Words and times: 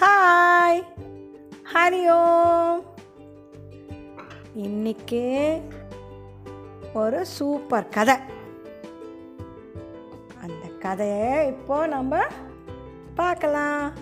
Hi 0.00 0.84
Hari 1.74 2.02
ஓம் 2.08 2.84
இன்னைக்கு 4.54 5.60
ஒரு 6.94 7.26
super 7.26 7.88
கதை. 7.88 8.14
அந்த 10.42 10.68
கதையை 10.80 11.46
இப்போ 11.46 11.86
நம்ம 11.86 12.24
பார்க்கலாம். 13.14 13.92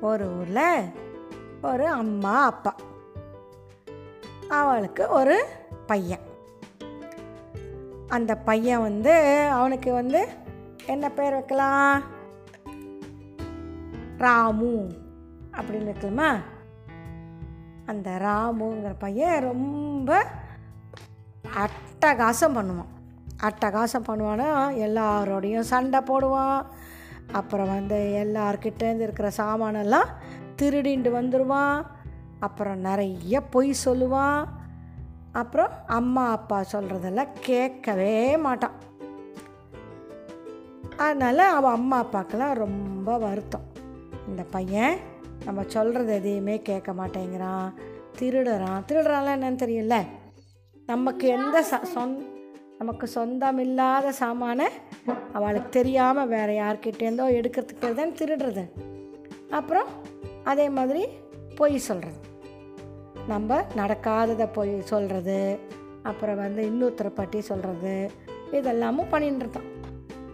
ஒரு 0.00 0.38
ஊரில் 0.38 0.92
ஒரு 1.62 1.86
அம்மா 1.86 2.44
அப்பா. 2.44 2.74
அவளுக்கு 4.48 5.08
ஒரு 5.08 5.46
பையன். 5.86 6.26
அந்த 8.08 8.36
பையன் 8.36 8.80
வந்து 8.80 9.48
அவனுக்கு 9.52 9.92
வந்து 9.92 10.28
என்ன 10.86 11.10
பேர் 11.10 11.32
வைக்கலாம்? 11.32 12.16
ராமு 14.18 14.90
அப்படின்னு 15.52 15.94
இருக்கலாமா 15.94 16.36
அந்த 17.86 18.10
ராமுங்கிற 18.10 18.94
பையன் 18.98 19.42
ரொம்ப 19.42 20.26
அட்டகாசம் 21.56 22.56
பண்ணுவான். 22.56 22.92
அட்டகாசம் 23.42 24.06
பண்ணுவான்னா 24.08 24.48
எல்லாரோடையும் 24.86 25.68
சண்டை 25.72 26.00
போடுவான். 26.00 26.66
அப்புறம் 27.32 27.68
வந்து 27.68 27.98
எல்லார்கிட்டேருந்து 28.26 29.00
இருக்கிற 29.00 29.30
சாமானெல்லாம் 29.36 30.08
திருடிண்டு 30.56 31.10
வந்துடுவான் 31.12 31.86
அப்புறம் 32.40 32.78
நிறைய 32.78 33.40
பொய் 33.40 33.74
சொல்லுவான். 33.84 34.44
அப்புறம் 35.32 35.70
அம்மா 35.86 36.30
அப்பா 36.30 36.64
சொல்கிறதெல்லாம் 36.72 37.32
கேட்கவே 37.40 38.36
மாட்டான். 38.36 38.86
அதனால் 40.96 41.38
அவன் 41.38 41.72
அம்மா 41.72 42.04
அப்பாக்கெல்லாம் 42.04 42.54
ரொம்ப 42.54 43.18
வருத்தம். 43.18 43.67
இந்த 44.28 44.42
பையன் 44.50 44.96
நம்ம 45.44 45.64
சொல்கிறது 45.66 46.12
எதையுமே 46.14 46.56
கேட்க 46.62 46.92
மாட்டேங்கிறான். 46.92 47.68
திருடுறான். 48.18 48.80
திருடுறான்லாம் 48.88 49.36
என்னன்னு 49.38 49.62
தெரியல 49.64 49.96
நமக்கு 50.88 51.28
எந்த 51.28 51.58
ச 51.70 51.80
சொந் 51.94 52.14
நமக்கு 52.78 53.06
சொந்தம் 53.06 53.58
இல்லாத 53.58 54.12
சாமானை 54.12 54.66
அவளுக்கு 55.32 55.68
தெரியாமல் 55.68 56.28
வேறு 56.28 56.52
யார்கிட்டேருந்தோ 56.52 57.26
எடுக்கிறதுக்கு 57.38 57.82
பேர் 57.84 57.94
தான் 57.94 58.16
திருடுறது. 58.18 58.64
அப்புறம் 59.50 59.88
அதே 60.44 60.66
மாதிரி 60.68 61.02
பொய் 61.56 61.78
சொல்கிறது 61.78 62.20
நம்ம 63.28 63.56
நடக்காததை 63.76 64.46
பொய் 64.52 64.74
சொல்கிறது 64.82 65.38
அப்புறம் 66.02 66.36
வந்து 66.36 66.62
இன்னொருத்தரை 66.70 67.12
பற்றி 67.14 67.40
சொல்கிறது 67.40 67.94
இதெல்லாமும் 68.52 69.10
பண்ணிட்டு 69.10 69.42
இருந்தான் 69.44 69.68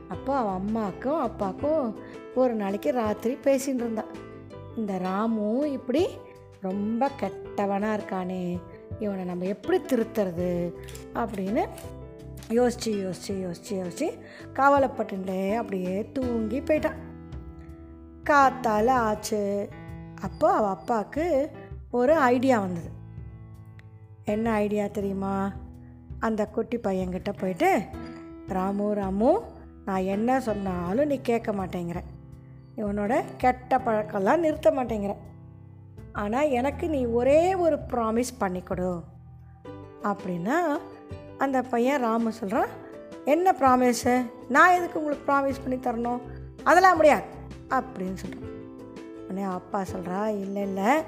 அப்போ 0.09 0.33
அவன் 0.37 0.59
அம்மாவுக்கும் 0.63 1.21
அப்பாவுக்கும் 1.21 1.87
ஒரு 2.35 2.55
நாளைக்கு 2.55 2.93
ராத்திரி 2.93 3.35
பேசின்னு 3.35 3.75
இருந்தான் 3.75 4.15
இந்த 4.77 4.99
ராமு 4.99 5.73
இப்படி 5.73 6.07
ரொம்ப 6.61 7.11
கெட்டவனாக 7.21 7.97
இருக்கானே 7.97 8.61
இவனை 8.99 9.25
நம்ம 9.25 9.45
எப்படி 9.45 9.81
திருத்துறது 9.83 10.73
அப்படின்னு 11.15 11.69
யோசித்து 12.49 13.03
யோசித்து 13.03 13.41
யோசித்து 13.41 13.77
யோசித்து 13.77 14.19
கவலைப்பட்டுட்டே 14.53 15.55
அப்படியே 15.55 16.11
தூங்கி 16.13 16.61
போயிட்டான். 16.61 16.97
காத்தால் 18.25 18.89
ஆச்சு. 18.89 19.69
அப்போ 20.23 20.53
அவள் 20.53 20.71
அப்பாவுக்கு 20.71 21.51
ஒரு 21.91 22.15
ஐடியா 22.15 22.61
வந்தது. 22.61 22.89
என்ன 24.25 24.53
ஐடியா 24.53 24.87
தெரியுமா? 24.87 25.53
அந்த 26.19 26.47
குட்டி 26.47 26.79
பையன்கிட்ட 26.79 27.33
போயிட்டு 27.39 27.83
ராமு 28.49 28.95
ராமு 28.95 29.43
நான் 29.85 30.03
என்ன 30.03 30.41
சொன்னாலும் 30.41 31.07
நீ 31.07 31.19
கேட்க 31.23 31.53
மாட்டேங்கிற. 31.53 32.03
இவனோட 32.77 33.25
கெட்ட 33.37 33.79
பழக்கம்லாம் 33.79 34.37
நிறுத்த 34.37 34.71
மாட்டேங்கிற 34.71 35.17
ஆனால் 36.13 36.49
எனக்கு 36.49 36.89
நீ 36.89 37.05
ஒரே 37.05 37.55
ஒரு 37.55 37.77
ப்ராமிஸ் 37.77 38.39
பண்ணி 38.39 38.61
கொடு 38.61 39.01
அப்படின்னா 40.03 40.79
அந்த 41.39 41.63
பையன் 41.63 42.01
ராமு 42.01 42.33
சொல்கிறான் 42.33 42.83
என்ன 43.25 43.53
ப்ராமிஸு 43.53 44.31
நான் 44.49 44.71
எதுக்கு 44.71 44.99
உங்களுக்கு 44.99 45.33
ப்ராமிஸ் 45.33 45.63
பண்ணி 45.63 45.79
தரணும்? 45.79 46.21
அதெல்லாம் 46.65 46.97
முடியாது. 46.97 47.23
அப்படின்னு 47.69 48.15
சொல்கிறான் 48.15 48.53
உடனே 49.25 49.43
அப்பா 49.43 49.85
சொல்கிறா 49.93 50.41
இல்லை 50.41 50.63
இல்லை. 50.63 51.03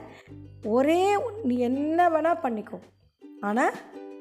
ஒரே 0.65 1.19
நீ 1.43 1.57
என்ன 1.59 2.09
வேணால் 2.09 2.43
பண்ணிக்கோ. 2.43 2.79
ஆனால் 3.41 3.73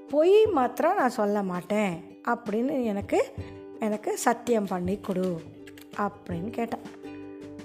பொய் 0.10 0.46
மாத்திரம் 0.46 0.96
நான் 0.96 1.18
சொல்ல 1.20 1.44
மாட்டேன். 1.44 2.22
அப்படின்னு 2.28 2.84
எனக்கு 2.84 3.34
எனக்கு 3.80 4.18
சத்தியம் 4.18 4.68
பண்ணி 4.68 5.00
கொடு 5.00 5.42
அப்படின்னு 5.98 6.50
கேட்டான். 6.50 7.04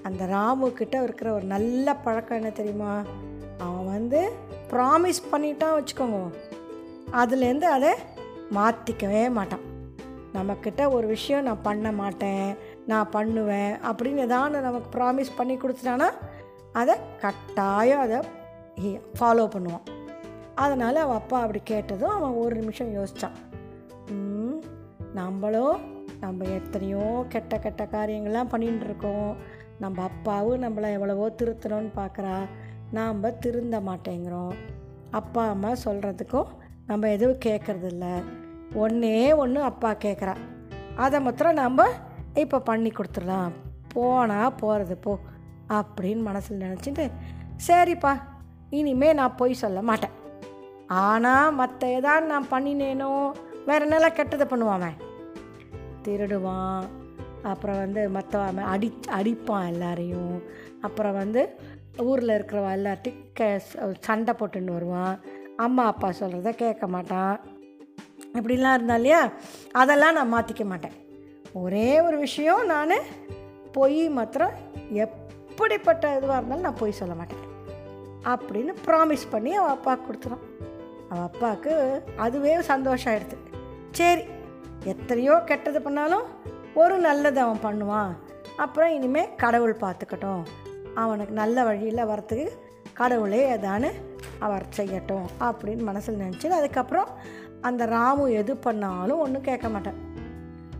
அந்த 0.02 0.22
ராமுக்கிட்ட 0.36 0.96
இருக்கிற 1.02 1.32
ஒரு 1.32 1.46
நல்ல 1.54 1.94
பழக்கம் 1.94 2.38
என்ன 2.38 2.50
தெரியுமா? 2.50 2.92
அவன் 3.58 3.90
வந்து 3.96 4.20
ப்ராமிஸ் 4.70 5.20
பண்ணிட்டான் 5.32 5.76
வச்சுக்கோங்க. 5.78 6.20
அதுலேருந்து 7.20 7.68
அதை 7.76 7.92
மாற்றிக்கவே 8.56 9.22
மாட்டான். 9.38 9.64
நம்மக்கிட்ட 10.34 10.82
ஒரு 10.96 11.06
விஷயம் 11.06 11.46
நான் 11.48 11.66
பண்ண 11.68 11.92
மாட்டேன் 11.92 12.48
நான் 12.86 13.10
பண்ணுவேன் 13.10 13.72
அப்படின்னு 13.88 14.26
ஏதாவது 14.28 14.60
நமக்கு 14.60 14.88
ப்ராமிஸ் 14.98 15.36
பண்ணி 15.36 15.54
கொடுத்துட்டானா 15.56 16.08
அதை 16.72 16.94
கட்டாயம் 17.20 18.02
அதை 18.04 18.18
ஃபாலோ 19.18 19.46
பண்ணுவான். 19.54 19.86
அதனால் 20.54 21.04
அவன் 21.04 21.16
அப்பா 21.16 21.38
அப்படி 21.40 21.60
கேட்டதும் 21.64 22.16
அவன் 22.18 22.40
ஒரு 22.42 22.54
நிமிஷம் 22.56 22.94
யோசித்தான் 22.98 23.36
நம்மளும் 25.14 25.78
நம்ம 26.20 26.44
எத்தனையோ 26.56 27.04
கெட்ட 27.28 27.54
கெட்ட 27.58 27.82
காரியங்கள்லாம் 27.92 28.50
பண்ணிகிட்டு 28.52 28.86
இருக்கோம் 28.86 29.30
நம்ம 29.82 30.02
அப்பாவும் 30.10 30.62
நம்மளை 30.64 30.88
எவ்வளவோ 30.96 31.26
திருத்தணும்னு 31.40 31.90
பார்க்குறா. 32.00 32.34
நாம் 32.96 33.20
திருந்த 33.44 33.76
மாட்டேங்கிறோம். 33.88 34.54
அப்பா 35.18 35.42
அம்மா 35.54 35.70
சொல்கிறதுக்கும் 35.84 36.50
நம்ம 36.90 37.08
எதுவும் 37.16 37.42
கேட்குறதில்ல 37.46 38.06
ஒன்றே 38.82 39.18
ஒன்று 39.42 39.60
அப்பா 39.70 39.90
கேட்குறா 40.04 40.34
அதை 41.04 41.18
மாத்திரம் 41.26 41.60
நம்ம 41.62 41.86
இப்போ 42.42 42.58
பண்ணி 42.70 42.90
கொடுத்துடலாம். 42.90 43.52
போனால் 43.94 44.56
போகிறது 44.62 44.96
போ 45.04 45.12
அப்படின்னு 45.78 46.22
மனசில் 46.28 46.64
நினச்சிட்டு 46.66 47.04
சரிப்பா 47.66 48.12
இனிமே 48.78 49.08
நான் 49.20 49.38
பொய் 49.40 49.60
சொல்ல 49.62 49.80
மாட்டேன். 49.88 50.16
ஆனால் 51.04 51.56
மற்ற 51.60 51.88
ஏதாவது 51.98 52.30
நான் 52.32 52.50
பண்ணினேனோ 52.52 53.10
வேற 53.68 53.80
என்னெல்லாம் 53.86 54.16
கெட்டதை 54.18 54.46
பண்ணுவான் 54.52 54.96
திருடுவான் 56.04 56.86
அப்புறம் 57.42 57.78
வந்து 57.78 58.08
மற்ற 58.08 58.40
அடி 58.42 58.94
அடிப்பான் 59.10 59.66
எல்லாரையும். 59.66 60.42
அப்புறம் 60.80 61.12
வந்து 61.12 61.48
ஊரில் 61.98 62.28
இருக்கிறவ 62.28 62.74
எல்லாத்தையும் 62.76 63.32
கே 63.32 63.58
சண்டை 64.00 64.34
போட்டுன்னு 64.34 64.72
வருவான். 64.72 65.20
அம்மா 65.56 65.86
அப்பா 65.86 66.12
சொல்கிறத 66.20 66.50
கேட்க 66.50 66.86
மாட்டான். 66.86 67.40
இப்படிலாம் 68.32 68.74
இருந்தா 68.74 68.94
இல்லையா? 68.94 69.30
அதெல்லாம் 69.72 70.12
நான் 70.12 70.44
மாற்றிக்க 70.44 70.64
மாட்டேன். 70.64 70.92
ஒரே 71.52 72.00
ஒரு 72.00 72.18
விஷயம் 72.18 72.66
நான் 72.66 72.90
பொய் 73.72 74.08
மாத்திரம் 74.08 74.50
எப்படிப்பட்ட 74.92 76.08
இதுவாக 76.14 76.36
இருந்தாலும் 76.36 76.60
நான் 76.60 76.74
பொய் 76.74 76.92
சொல்ல 76.92 77.14
மாட்டேன். 77.14 77.48
அப்படின்னு 78.24 78.74
ப்ராமிஸ் 78.86 79.30
பண்ணி 79.30 79.54
அவள் 79.54 79.70
அப்பாவுக்கு 79.70 80.12
கொடுத்துறான் 80.12 80.44
அவள் 81.08 81.22
அப்பாவுக்கு 81.22 82.02
அதுவே 82.16 82.62
சந்தோஷம் 82.62 83.14
ஆயிடுது. 83.14 83.36
சரி 83.90 84.22
எத்தனையோ 84.84 85.38
கெட்டது 85.38 85.82
பண்ணாலும் 85.82 86.22
ஒரு 86.74 86.98
நல்லது 86.98 87.40
அவன் 87.40 87.64
பண்ணுவான். 87.66 88.12
அப்புறம் 88.56 88.94
இனிமேல் 88.96 89.34
கடவுள் 89.36 89.82
பார்த்துக்கட்டும். 89.84 90.42
அவனுக்கு 90.94 91.34
நல்ல 91.42 91.64
வழியில் 91.64 92.08
வரத்துக்கு 92.10 92.46
கடவுளே 92.94 93.56
ஏதான்னு 93.56 93.90
அவர் 94.38 94.64
செய்யட்டும் 94.76 95.26
அப்படின்னு 95.46 95.82
மனசில் 95.88 96.22
நினச்சி 96.22 96.48
அதுக்கப்புறம் 96.58 97.10
அந்த 97.60 97.86
ராமு 97.86 98.32
எது 98.32 98.56
பண்ணாலும் 98.56 99.18
ஒன்றும் 99.18 99.48
கேட்க 99.48 99.68
மாட்டேன். 99.68 99.98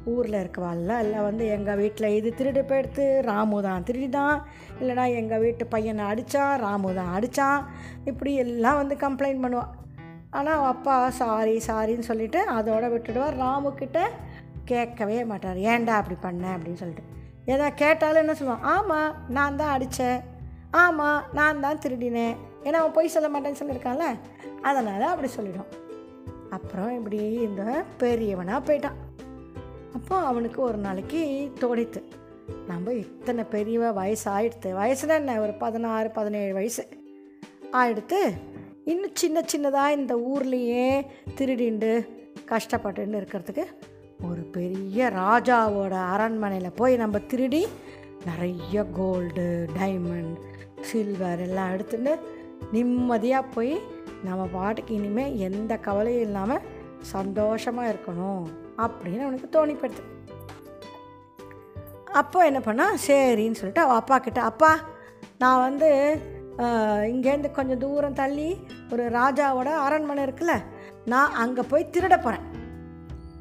ஊரில் 0.05 0.39
இருக்கவாள்ல 0.43 0.93
இல்லை 1.05 1.21
வந்து 1.23 1.47
எங்கள் 1.47 1.79
வீட்டில் 1.81 2.15
இது 2.19 2.31
திருடு 2.39 2.63
போயிடுத்து 2.71 3.21
ராமு 3.23 3.63
தான் 3.63 3.85
திருடிதான். 3.89 4.39
இல்லைனா 4.81 5.05
எங்கள் 5.21 5.43
வீட்டு 5.45 5.67
பையனை 5.67 6.05
அடித்தான் 6.13 6.55
ராமு 6.65 6.95
தான் 6.95 7.13
அடித்தான் 7.17 7.61
இப்படி 8.05 8.35
எல்லாம் 8.35 8.77
வந்து 8.77 8.97
கம்ப்ளைண்ட் 8.97 9.45
பண்ணுவாள் 9.45 9.73
ஆனால் 10.31 10.57
அவ 10.57 10.67
அப்பா 10.67 11.11
சாரி 11.11 11.63
சாரின்னு 11.67 12.09
சொல்லிவிட்டு 12.09 12.43
அதோட 12.59 12.85
விட்டுடுவார். 12.93 13.41
ராமுக்கிட்ட 13.45 14.01
கேட்கவே 14.71 15.19
மாட்டார். 15.25 15.59
ஏன்டா 15.71 15.95
அப்படி 16.01 16.17
பண்ண? 16.21 16.45
அப்படின்னு 16.47 16.81
சொல்லிட்டு. 16.83 17.05
ஏதா 17.47 17.69
கேட்டாலும் 17.69 18.23
என்ன 18.23 18.33
சொல்லுவான்? 18.33 18.67
ஆமாம் 18.77 19.15
நான் 19.29 19.57
தான் 19.57 19.73
அடித்தேன் 19.77 20.21
ஆமாம் 20.71 21.25
நான் 21.33 21.61
தான் 21.61 21.79
திருடினேன். 21.79 22.37
ஏன்னா 22.65 22.79
அவன் 22.81 22.93
பொய் 22.93 23.15
சொல்ல 23.15 23.29
மாட்டேன்னு 23.29 23.61
சொல்லியிருக்கான்ல. 23.63 24.07
அதனால் 24.63 25.11
அப்படி 25.13 25.29
சொல்லிடும். 25.29 25.71
அப்புறம் 26.51 26.97
இப்படி 26.97 27.21
இந்த 27.47 27.63
பெரியவனாக 27.99 28.61
போயிட்டான். 28.67 28.99
அப்போ 29.95 30.17
அவனுக்கு 30.17 30.61
ஒரு 30.63 30.79
நாளைக்கு 30.79 31.21
தோணித்து 31.61 32.03
நம்ம 32.67 32.93
இத்தனை 32.93 33.45
பெரியவ 33.51 33.93
வயசு 33.93 34.27
ஆயிடுத்து. 34.31 34.71
வயசுனா 34.81 35.15
என்ன? 35.15 35.41
ஒரு 35.41 35.53
பதினாறு 35.53 36.11
பதினேழு 36.11 36.53
வயசு. 36.55 36.89
ஆயிடுத்து 37.73 38.21
இன்னும் 38.85 39.17
சின்ன 39.23 39.41
சின்னதாக 39.53 39.97
இந்த 39.97 40.15
ஊர்லேயே 40.33 40.87
திருடிண்டு 41.39 41.93
கஷ்டப்பட்டுன்னு 42.49 43.19
இருக்கிறதுக்கு 43.21 43.65
ஒரு 44.23 44.41
பெரிய 44.41 45.09
ராஜாவோட 45.09 45.91
அரண்மனையில் 45.91 46.73
போய் 46.73 46.97
நம்ம 46.97 47.19
திருடி 47.19 47.67
நிறைய 48.25 48.85
கோல்டு 48.85 49.67
டைமண்ட் 49.79 50.37
சில்வர் 50.81 51.41
எல்லாம் 51.41 51.73
எடுத்துட்டு 51.73 52.19
நிம்மதியாக 52.73 53.47
போய் 53.47 53.81
நம்ம 54.25 54.47
பாட்டுக்கு 54.53 54.95
இனிமேல் 54.95 55.37
எந்த 55.37 55.77
கவலையும் 55.77 56.23
இல்லாமல் 56.23 56.61
சந்தோஷமாக 56.99 57.93
இருக்கணும் 57.93 58.47
அப்படின்னு 58.77 59.21
அவனுக்கு 59.21 59.67
தோணிப்படுது. 59.67 60.03
அப்போ 62.13 62.45
என்ன 62.45 62.61
பண்ணா? 62.61 62.93
சரின்னு 63.07 63.53
சொல்லிட்டு 63.53 63.81
அவள் 63.81 63.97
அப்பா 63.97 64.19
கிட்ட 64.19 64.43
அப்பா 64.43 64.79
நான் 65.39 65.61
வந்து 65.61 66.21
இங்கேருந்து 67.03 67.51
கொஞ்சம் 67.51 67.79
தூரம் 67.79 68.13
தள்ளி 68.13 68.57
ஒரு 68.91 69.09
ராஜாவோட 69.09 69.65
அரண்மனை 69.65 70.25
இருக்குல்ல 70.25 70.63
நான் 71.05 71.33
அங்கே 71.33 71.63
போய் 71.63 71.91
திருட 71.91 72.23
போகிறேன் 72.23 72.60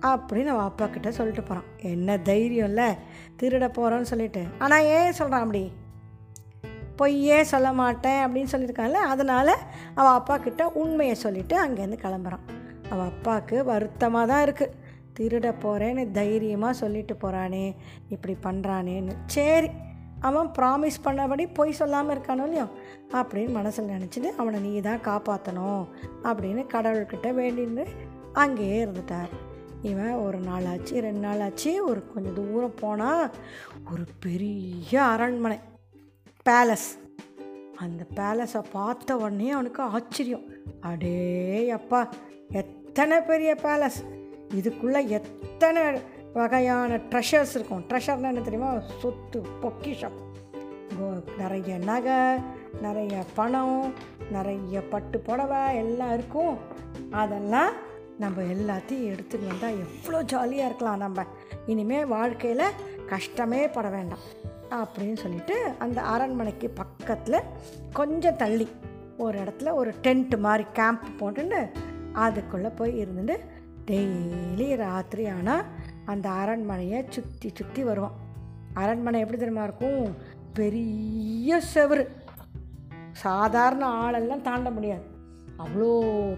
அப்படின்னு 0.01 0.45
அவள் 0.45 0.63
அப்பா 0.63 0.85
கிட்ட 0.85 1.11
சொல்லிட்டு 1.11 1.43
போகிறான் 1.43 1.67
என்ன 1.81 2.17
தைரியம் 2.17 2.67
இல்லை? 2.67 2.89
திருட 3.41 3.67
போகிறோன்னு 3.77 4.01
சொல்லிட்டு. 4.01 4.43
ஆனால் 4.59 4.83
ஏன் 4.83 5.11
சொல்கிறான் 5.11 5.41
அப்படி? 5.41 5.71
பொய்யே 6.95 7.43
சொல்ல 7.43 7.73
மாட்டேன் 7.73 8.27
அப்படின்னு 8.27 8.51
சொல்லியிருக்கான்ல 8.51 8.93
அதனால் 8.93 9.53
அவள் 9.95 10.13
அப்பா 10.13 10.37
கிட்ட 10.37 10.69
உண்மையை 10.69 11.15
சொல்லிவிட்டு 11.15 11.67
அங்கேருந்து 11.67 11.99
கிளம்புறான். 12.05 12.45
அவள் 12.89 13.05
அப்பாவுக்கு 13.05 13.65
வருத்தமாக 13.65 14.25
தான் 14.25 14.45
இருக்குது 14.47 14.75
திருட 15.19 15.53
போகிறேன்னு 15.61 16.11
தைரியமாக 16.11 16.73
சொல்லிட்டு 16.73 17.15
போகிறானே 17.15 17.75
இப்படி 18.09 18.37
பண்ணுறானேன்னு 18.43 19.15
சரி 19.25 19.69
அவன் 20.19 20.47
ப்ராமிஸ் 20.47 21.03
பண்ணபடி 21.03 21.53
பொய் 21.53 21.71
சொல்லாமல் 21.71 22.17
இருக்கானோ 22.17 22.43
இல்லையோ? 22.43 22.67
அப்படின்னு 23.13 23.51
மனசில் 23.51 23.85
நினச்சிட்டு 23.85 24.29
அவனை 24.37 24.59
நீ 24.59 24.81
தான் 24.81 24.99
காப்பாற்றணும் 24.99 25.85
அப்படின்னு 26.23 26.65
கடவுள்கிட்ட 26.73 27.29
வேண்டின்னு 27.33 27.85
அங்கேயே 28.33 28.85
இருந்துட்டார். 28.85 29.31
இவன் 29.81 30.13
ஒரு 30.13 30.37
நாள் 30.37 30.65
ஆச்சு 30.65 31.01
ரெண்டு 31.01 31.19
நாள் 31.19 31.39
ஆச்சு 31.39 31.85
ஒரு 31.85 32.13
கொஞ்சம் 32.13 32.33
தூரம் 32.33 32.73
போனால் 32.79 33.31
ஒரு 33.91 34.03
பெரிய 34.19 35.03
அரண்மனை 35.03 35.57
பேலஸ் 36.49 36.89
அந்த 37.75 38.05
பேலஸை 38.15 38.63
பார்த்த 38.71 39.17
உடனே 39.17 39.51
அவனுக்கு 39.51 39.83
ஆச்சரியம். 39.83 40.43
அடே 40.81 41.69
அப்பா 41.69 42.09
எத்தனை 42.49 43.21
பெரிய 43.21 43.55
பேலஸ் 43.55 43.99
இதுக்குள்ளே 44.55 45.07
எத்தனை 45.07 46.01
வகையான 46.33 46.97
ட்ரெஷர்ஸ் 46.97 47.55
இருக்கும்? 47.55 47.83
ட்ரெஷர்னால் 47.89 48.31
என்ன 48.31 48.41
தெரியுமா? 48.41 48.79
சொத்து 49.01 49.41
பொக்கிஷம். 49.61 50.27
நிறைய 51.37 51.77
நகை 51.77 52.43
நிறைய 52.81 53.23
பணம் 53.35 53.93
நிறைய 54.31 54.81
பட்டு 54.81 55.19
புடவை 55.19 55.75
எல்லாம் 55.75 56.13
இருக்கும். 56.13 56.57
அதெல்லாம் 57.11 57.73
நம்ம 58.19 58.41
எல்லாத்தையும் 58.41 59.05
எடுத்துட்டு 59.05 59.47
வந்தால் 59.47 59.79
எவ்வளோ 59.79 60.21
ஜாலியாக 60.21 60.65
இருக்கலாம் 60.65 60.97
நம்ம. 60.97 61.23
இனிமேல் 61.65 62.05
வாழ்க்கையில் 62.05 62.71
கஷ்டமே 63.07 63.67
பட 63.67 63.89
வேண்டாம் 63.89 64.17
அப்படின்னு 64.69 65.17
சொல்லிட்டு 65.17 65.71
அந்த 65.79 66.01
அரண்மனைக்கு 66.01 66.69
பக்கத்தில் 66.69 67.41
கொஞ்சம் 67.93 68.35
தள்ளி 68.35 68.67
ஒரு 69.17 69.39
இடத்துல 69.39 69.73
ஒரு 69.73 69.93
டென்ட் 70.03 70.39
மாதிரி 70.39 70.65
கேம்ப் 70.73 71.05
போட்டுன்னு 71.19 71.69
அதுக்குள்ளே 72.13 72.67
போய் 72.67 73.05
இருந்துட்டு 73.05 73.39
டெய்லி 73.87 74.75
ராத்திரி 74.75 75.27
ஆனால் 75.27 75.65
அந்த 76.05 76.29
அரண்மனையை 76.29 77.05
சுற்றி 77.09 77.51
சுற்றி 77.53 77.83
வருவான் 77.83 78.17
அரண்மனை 78.73 79.19
எப்படி 79.19 79.39
தெரியுமா 79.39 79.63
இருக்கும்? 79.63 80.15
பெரிய 80.53 81.61
செவுரு. 81.73 82.07
சாதாரண 83.11 83.85
ஆளெல்லாம் 83.85 84.41
தாண்ட 84.41 84.69
முடியாது. 84.69 85.03
அவ்வளோ 85.59 85.87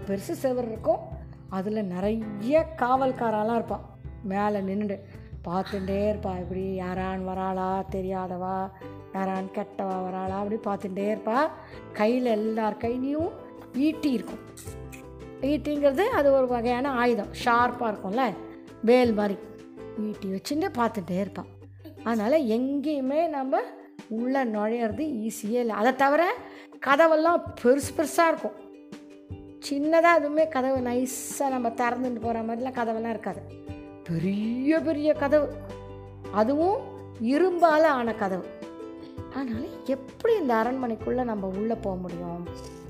பெருசு 0.06 0.34
செவுரு 0.42 0.68
இருக்கும். 0.68 1.11
அதில் 1.52 1.84
நிறைய 1.84 2.66
காவல்காரெல்லாம் 2.76 3.54
இருப்பான். 3.54 3.84
மேலே 4.24 4.58
நின்றுட்டு 4.58 4.98
பார்த்துட்டே 5.48 6.08
இருப்பா. 6.10 6.38
இப்படி 6.38 6.80
யாரான் 6.80 7.24
வராளா? 7.24 7.84
தெரியாதவா? 7.90 8.70
யாரான் 9.12 9.50
கெட்டவா 9.52 10.02
வராளா? 10.02 10.38
அப்படி 10.38 10.60
பார்த்துட்டே 10.64 11.14
இருப்பா. 11.14 11.48
கையில் 11.92 12.24
எல்லார் 12.24 12.76
கையிலையும் 12.76 13.30
ஈட்டி 13.74 14.10
இருக்கும். 14.10 14.38
ஈட்டிங்கிறது 15.40 16.00
அது 16.00 16.32
ஒரு 16.32 16.46
வகையான 16.46 16.90
ஆயுதம். 16.90 17.32
ஷார்ப்பாக 17.44 17.94
இருக்கும்ல? 17.94 18.34
வேல் 18.82 19.12
மாதிரி 19.12 19.38
ஈட்டி 19.98 20.28
வச்சுட்டு 20.28 20.68
பார்த்துட்டே 20.78 21.20
இருப்பான். 21.20 21.46
அதனால் 22.04 22.40
எங்கேயுமே 22.40 23.28
நம்ம 23.28 23.60
உள்ளே 24.08 24.44
நுழையிறது 24.44 25.00
ஈஸியே 25.00 25.58
இல்லை. 25.60 25.70
அதை 25.70 25.96
தவிர 25.96 26.34
கதவெல்லாம் 26.86 27.42
பெருசு 27.62 27.90
பெருசாக 27.96 28.28
இருக்கும். 28.28 28.70
சின்னதாக 29.70 30.16
எதுவுமே 30.16 30.48
கதவு 30.48 30.80
நைஸாக 30.80 31.48
நம்ம 31.48 31.68
திறந்துட்டு 31.68 32.20
போகிற 32.20 32.42
மாதிரிலாம் 32.42 32.74
கதவெல்லாம் 32.74 33.08
இருக்காது. 33.08 33.42
பெரிய 34.04 34.80
பெரிய 34.80 35.12
கதவு. 35.12 35.52
அதுவும் 36.32 36.80
இரும்பால் 37.22 37.82
ஆன 37.82 38.14
கதவு. 38.14 38.46
அதனால் 39.34 39.68
எப்படி 39.84 40.36
இந்த 40.36 40.54
அரண்மனைக்குள்ளே 40.54 41.24
நம்ம 41.24 41.46
உள்ளே 41.46 41.74
போக 41.74 41.96
முடியும்? 41.96 42.48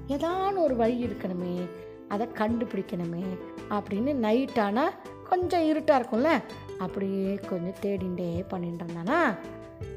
ஏதான 0.08 0.56
ஒரு 0.56 0.76
வழி 0.76 1.04
இருக்கணுமே 1.04 1.68
அதை 2.08 2.28
கண்டுபிடிக்கணுமே 2.34 3.24
அப்படின்னு 3.70 4.14
நைட் 4.14 4.58
ஆனால் 4.58 4.92
கொஞ்சம் 5.28 5.64
இருட்டாக 5.64 6.02
இருக்கும்ல? 6.02 6.42
அப்படியே 6.78 7.34
கொஞ்சம் 7.34 7.82
தேடிண்டே 7.82 8.44
பண்ணிட்டு 8.48 8.84
இருந்தானா? 8.84 9.36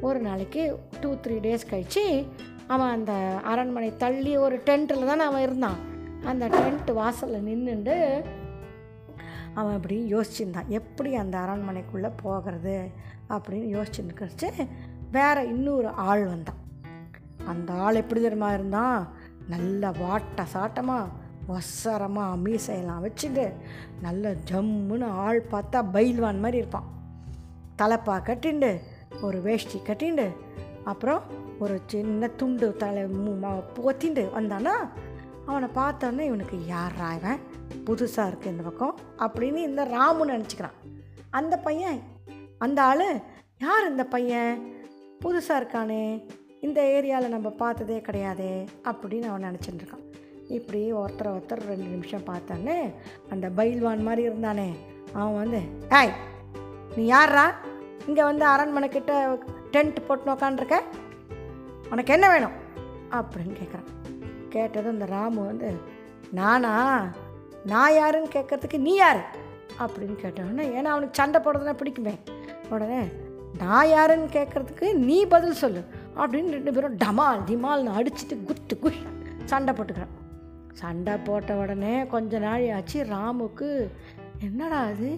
ஒரு 0.01 0.19
நாளைக்கு 0.19 0.77
டூ 1.01 1.13
த்ரீ 1.13 1.31
டேஸ் 1.31 1.69
கழித்து 1.69 2.25
அவன் 2.67 2.87
அந்த 2.87 3.11
அரண்மனை 3.43 3.97
தள்ளி 3.97 4.37
ஒரு 4.37 4.57
டென்ட்டில் 4.65 5.05
தானே 5.05 5.23
அவன் 5.23 5.41
இருந்தான். 5.41 5.93
அந்த 6.25 6.47
டென்ட் 6.47 6.93
வாசலில் 6.93 7.41
நின்றுண்டு 7.41 8.23
அவன் 9.53 9.75
அப்படி 9.75 10.13
யோசிச்சுருந்தான். 10.13 10.67
எப்படி 10.67 11.15
அந்த 11.15 11.37
அரண்மனைக்குள்ளே 11.37 12.11
போகிறது 12.15 12.89
அப்படின்னு 13.29 13.85
யோசிச்சுருக்கிறச்சு 13.85 14.67
வேறு 15.11 15.47
இன்னொரு 15.47 15.87
ஆள் 15.87 16.25
வந்தான். 16.25 16.55
அந்த 17.45 17.73
ஆள் 17.73 17.95
எப்படி 17.95 18.21
தெரியுமா 18.21 18.53
இருந்தான்? 18.53 19.07
நல்ல 19.47 19.89
வாட்ட 19.89 20.45
சாட்டமாக 20.53 21.07
ஒசரமாக 21.49 22.37
மீசையெல்லாம் 22.43 23.09
வச்சுட்டு 23.09 23.53
நல்ல 24.01 24.35
ஜம்முன்னு 24.51 25.05
ஆள் 25.05 25.45
பார்த்தா 25.51 25.85
பைல்வான் 25.93 26.39
மாதிரி 26.39 26.57
இருப்பான். 26.57 26.93
தலைப்பா 27.77 28.21
கட்டிண்டு 28.29 28.79
ஒரு 29.21 29.41
வேஷ்டி 29.41 29.79
கட்டிண்டு 29.85 30.35
அப்புறம் 30.83 31.21
ஒரு 31.59 31.81
சின்ன 31.85 32.27
துண்டு 32.27 32.73
தலை 32.73 33.03
மு- 33.03 33.39
ம- 33.41 33.63
போத்திண்டு 33.75 34.27
வந்தானா? 34.37 34.73
அவனை 35.45 35.69
பார்த்தோன்னே 35.75 36.19
இவனுக்கு 36.19 36.65
யாரா 36.67 37.13
இவன்? 37.13 37.39
புதுசாக 37.85 38.29
இருக்குது 38.29 38.45
இந்த 38.45 38.63
பக்கம் 38.63 38.95
அப்படின்னு 39.17 39.55
இந்த 39.55 39.83
ராமு 39.83 40.27
நினச்சிக்கிறான். 40.27 40.77
அந்த 41.29 41.57
பையன் 41.57 42.01
அந்த 42.57 42.83
ஆள் 42.83 43.21
யார் 43.57 43.89
இந்த 43.89 44.03
பையன்? 44.05 44.81
புதுசாக 45.25 45.59
இருக்கானே. 45.61 46.27
இந்த 46.61 46.81
ஏரியாவில் 46.81 47.27
நம்ம 47.27 47.49
பார்த்ததே 47.49 47.97
கிடையாதே 47.99 48.67
அப்படின்னு 48.83 49.27
அவன் 49.27 49.43
நினச்சிட்டு 49.43 49.81
இருக்கான். 49.81 50.03
இப்படி 50.47 50.93
ஒருத்தர் 50.93 51.33
ஒருத்தர் 51.35 51.65
ரெண்டு 51.65 51.85
நிமிஷம் 51.85 52.23
பார்த்தானே 52.23 52.91
அந்த 53.29 53.49
பைல்வான் 53.49 54.03
மாதிரி 54.03 54.29
இருந்தானே 54.29 54.69
அவன் 55.13 55.35
வந்து 55.35 55.61
ஏய் 55.89 56.13
நீ 56.95 57.05
யாரா 57.05 57.53
இங்கே 58.07 58.23
வந்து 58.23 58.45
அரண்மனை 58.45 58.89
கிட்ட 58.89 59.39
டென்ட் 59.71 60.05
போட்டு 60.07 60.31
உக்காண்டிருக்க 60.31 60.81
உனக்கு 61.91 62.13
என்ன 62.13 62.29
வேணும்? 62.29 62.55
அப்படின்னு 63.11 63.55
கேட்குறான் 63.55 63.89
கேட்டதும் 64.55 64.93
இந்த 64.93 65.05
ராமு 65.05 65.41
வந்து 65.45 65.69
நானா? 66.31 66.73
நான் 67.65 67.93
யாருன்னு 67.93 68.33
கேட்கறதுக்கு 68.35 68.77
நீ 68.87 68.93
யார்? 68.95 69.21
அப்படின்னு 69.79 70.17
கேட்டோன்னே 70.23 70.65
ஏன்னா 70.77 70.91
அவனுக்கு 70.93 71.19
சண்டை 71.19 71.39
போடுறதுனா 71.41 71.73
பிடிக்குமே. 71.81 72.15
உடனே 72.69 73.01
நான் 73.57 73.89
யாருன்னு 73.89 74.27
கேட்குறதுக்கு 74.33 74.87
நீ 75.09 75.17
பதில் 75.25 75.61
சொல்லு. 75.63 75.81
அப்படின்னு 76.17 76.49
ரெண்டு 76.49 76.73
பேரும் 76.73 76.97
டமால் 76.97 77.41
டிமால்னு 77.49 77.93
அடிச்சுட்டு 77.97 78.35
குத்து 78.43 78.75
குஷ் 78.83 79.03
சண்டை 79.45 79.73
போட்டுக்கிறான். 79.73 80.13
சண்டை 80.73 81.13
போட்ட 81.17 81.53
உடனே 81.55 81.95
கொஞ்ச 82.05 82.39
நாள் 82.39 82.65
ஆச்சு 82.73 82.99
ராமுக்கு 83.13 83.69
என்னடா 84.41 84.79
அது? 84.91 85.09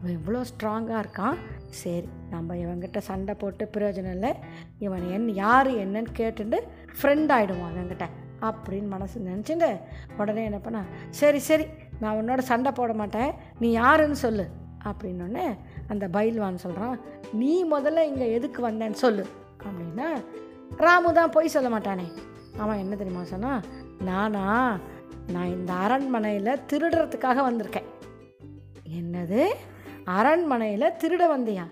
இவன் 0.00 0.16
இவ்வளோ 0.16 0.40
ஸ்ட்ராங்காக 0.50 1.02
இருக்கான்? 1.04 1.36
சரி 1.82 2.08
நம்ம 2.30 2.54
இவங்கிட்ட 2.54 2.98
சண்டை 2.98 3.34
போட்டு 3.34 3.64
பிரயோஜனம் 3.72 4.14
இல்லை. 4.16 4.32
இவன் 4.78 5.04
என் 5.10 5.28
யார் 5.42 5.70
என்னன்னு 5.70 6.12
கேட்டுட்டு 6.16 6.58
ஃப்ரெண்ட் 7.00 7.32
ஆகிடுவான் 7.36 7.74
இவங்கிட்ட 7.74 8.06
அப்படின்னு 8.40 8.86
மனசு 8.86 9.20
நினச்சிட்டு 9.20 9.80
உடனே 10.16 10.44
என்ன 10.44 10.58
பண்ணா 10.58 10.82
சரி 11.10 11.38
சரி 11.38 11.66
நான் 12.00 12.16
உன்னோட 12.16 12.38
சண்டை 12.38 12.72
போட 12.72 12.92
மாட்டேன். 12.92 13.32
நீ 13.58 13.70
யாருன்னு 13.70 14.16
சொல்லு. 14.16 14.46
அப்படின்னோடனே 14.84 15.46
அந்த 15.88 16.08
பைல்வான் 16.08 16.54
சொல்கிறான் 16.54 17.00
நீ 17.32 17.64
முதல்ல 17.64 18.04
இங்கே 18.04 18.32
எதுக்கு 18.32 18.70
வந்தேன்னு 18.70 18.98
சொல்லு. 19.04 19.26
அப்படின்னா 19.64 20.08
ராமு 20.76 21.12
தான் 21.12 21.30
போய் 21.30 21.48
சொல்ல 21.48 21.68
மாட்டானே. 21.68 22.12
அவன் 22.56 22.78
என்ன 22.78 22.96
தெரியுமா 22.96 23.24
சொன்னான் 23.24 23.64
நானா 24.04 24.78
நான் 25.32 25.46
இந்த 25.46 25.72
அரண்மனையில் 25.72 26.62
திருடுறதுக்காக 26.72 27.42
வந்திருக்கேன். 27.48 27.88
என்னது? 28.98 29.48
அரண்மனையில் 30.04 30.94
திருட 31.02 31.22
வந்தியா? 31.36 31.64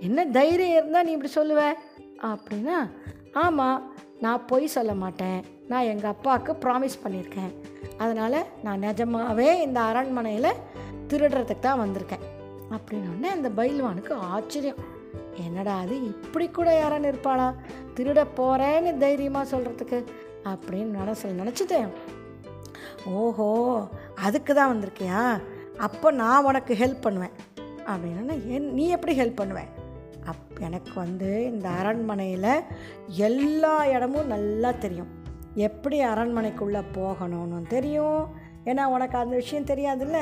என்ன 0.00 0.26
தைரியம் 0.26 0.76
இருந்தால் 0.76 1.04
நீ 1.04 1.10
இப்படி 1.10 1.32
சொல்லுவ? 1.32 1.74
அப்படின்னா 2.22 2.90
ஆமாம் 3.32 3.92
நான் 4.20 4.46
பொய் 4.46 4.66
சொல்ல 4.66 4.94
மாட்டேன். 4.94 5.44
நான் 5.68 5.88
எங்கள் 5.92 6.10
அப்பாவுக்கு 6.10 6.52
ப்ராமிஸ் 6.64 7.02
பண்ணியிருக்கேன். 7.04 7.52
அதனால் 7.96 8.46
நான் 8.62 8.78
நிஜமாகவே 8.78 9.62
இந்த 9.62 9.80
அரண்மனையில் 9.80 10.60
திருடுறதுக்கு 11.08 11.58
தான் 11.58 11.82
வந்திருக்கேன். 11.84 12.24
அப்படின்னோடனே 12.76 13.28
அந்த 13.36 13.48
பைல்வானுக்கு 13.48 14.12
ஆச்சரியம். 14.12 14.80
என்னடா 15.46 15.78
அது 15.78 16.04
இப்படி 16.04 16.48
கூட 16.48 16.68
யாரான்னு 16.80 17.10
இருப்பாளா 17.12 17.54
திருட 17.96 18.26
போகிறேன்னு 18.38 18.96
தைரியமாக 18.96 19.50
சொல்கிறதுக்கு 19.56 19.98
அப்படின்னு 20.44 20.98
மனசில் 20.98 21.40
நினச்சிட்டேன். 21.40 21.90
ஓஹோ 23.04 23.48
அதுக்கு 24.14 24.54
தான் 24.54 24.72
வந்திருக்கியா? 24.72 25.40
அப்போ 25.76 26.10
நான் 26.10 26.44
உனக்கு 26.44 26.74
ஹெல்ப் 26.74 27.00
பண்ணுவேன். 27.00 27.36
அப்படின்னா 27.90 28.46
என் 28.46 28.72
நீ 28.72 28.88
எப்படி 28.88 29.12
ஹெல்ப் 29.20 29.40
பண்ணுவேன் 29.42 29.70
அப் 30.30 30.58
எனக்கு 30.60 30.94
வந்து 30.94 31.44
இந்த 31.44 31.68
அரண்மனையில் 31.68 32.64
எல்லா 33.28 33.86
இடமும் 33.86 34.26
நல்லா 34.26 34.70
தெரியும். 34.70 35.12
எப்படி 35.66 36.04
அரண்மனைக்குள்ளே 36.04 36.82
போகணும்னு 36.94 37.66
தெரியும்? 37.68 38.22
ஏன்னா 38.64 38.84
உனக்கு 38.84 39.18
அந்த 39.18 39.34
விஷயம் 39.36 39.64
தெரியாதுல்ல? 39.64 40.18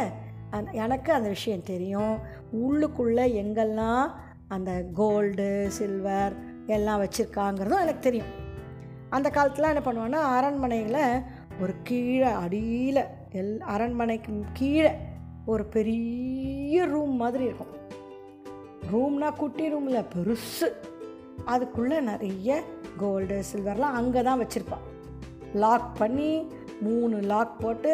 அந்த 0.50 0.70
எனக்கு 0.70 1.10
அந்த 1.12 1.28
விஷயம் 1.28 1.68
தெரியும். 1.72 2.14
உள்ளுக்குள்ளே 2.52 3.24
எங்கெல்லாம் 3.42 4.04
அந்த 4.48 4.70
கோல்டு 4.94 5.48
சில்வர் 5.78 6.34
எல்லாம் 6.66 7.02
வச்சுருக்காங்கிறதும் 7.02 7.84
எனக்கு 7.84 8.06
தெரியும். 8.08 8.32
அந்த 9.08 9.30
காலத்தில் 9.30 9.70
என்ன 9.72 9.82
பண்ணுவேன்னா 9.84 10.22
அரண்மனையில் 10.36 11.22
ஒரு 11.60 11.74
கீழே 11.82 12.30
அடியில் 12.44 13.02
எல் 13.30 13.58
அரண்மனைக்கு 13.58 14.32
கீழே 14.52 14.92
ஒரு 15.46 15.64
பெரிய 15.64 16.84
ரூம் 16.84 17.14
மாதிரி 17.22 17.44
இருக்கும். 17.44 17.74
ரூம்னா 18.92 19.30
குட்டி 19.36 19.68
ரூமில் 19.68 20.10
பெருசு. 20.14 20.68
அதுக்குள்ளே 21.44 22.00
நிறைய 22.00 22.62
கோல்டு 22.96 23.42
சில்வர்லாம் 23.52 23.96
அங்கே 24.00 24.22
தான் 24.22 24.40
வச்சுருப்பான். 24.40 24.86
லாக் 25.64 25.90
பண்ணி 25.98 26.30
மூணு 26.80 27.16
லாக் 27.30 27.60
போட்டு 27.60 27.92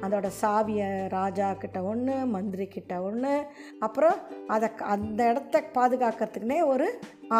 அதோட 0.00 0.28
சாவியை 0.42 0.90
ராஜா 1.08 1.48
கிட்ட 1.52 1.78
ஒன்று 1.82 2.14
மந்திரி 2.26 2.66
கிட்ட 2.66 3.02
ஒன்று 3.02 3.34
அப்புறம் 3.78 4.16
அதை 4.46 4.68
அந்த 4.94 5.20
இடத்த 5.30 5.62
பாதுகாக்கிறதுக்குனே 5.74 6.58
ஒரு 6.66 6.86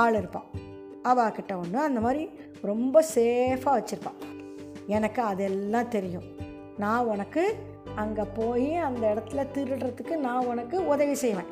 ஆள் 0.00 0.14
இருப்பான். 0.14 0.48
அவா 1.02 1.26
கிட்ட 1.28 1.52
ஒன்று 1.56 1.78
அந்த 1.78 2.00
மாதிரி 2.00 2.24
ரொம்ப 2.62 3.04
சேஃபாக 3.14 3.76
வச்சுருப்பான். 3.78 4.20
எனக்கு 4.86 5.22
அதெல்லாம் 5.22 5.92
தெரியும். 5.96 6.28
நான் 6.78 7.04
உனக்கு 7.04 7.44
அங்கே 7.94 8.24
போய் 8.34 8.68
அந்த 8.88 9.04
இடத்துல 9.14 9.46
திருடுறதுக்கு 9.54 10.14
நான் 10.16 10.46
உனக்கு 10.46 10.76
உதவி 10.86 11.14
செய்வேன். 11.14 11.50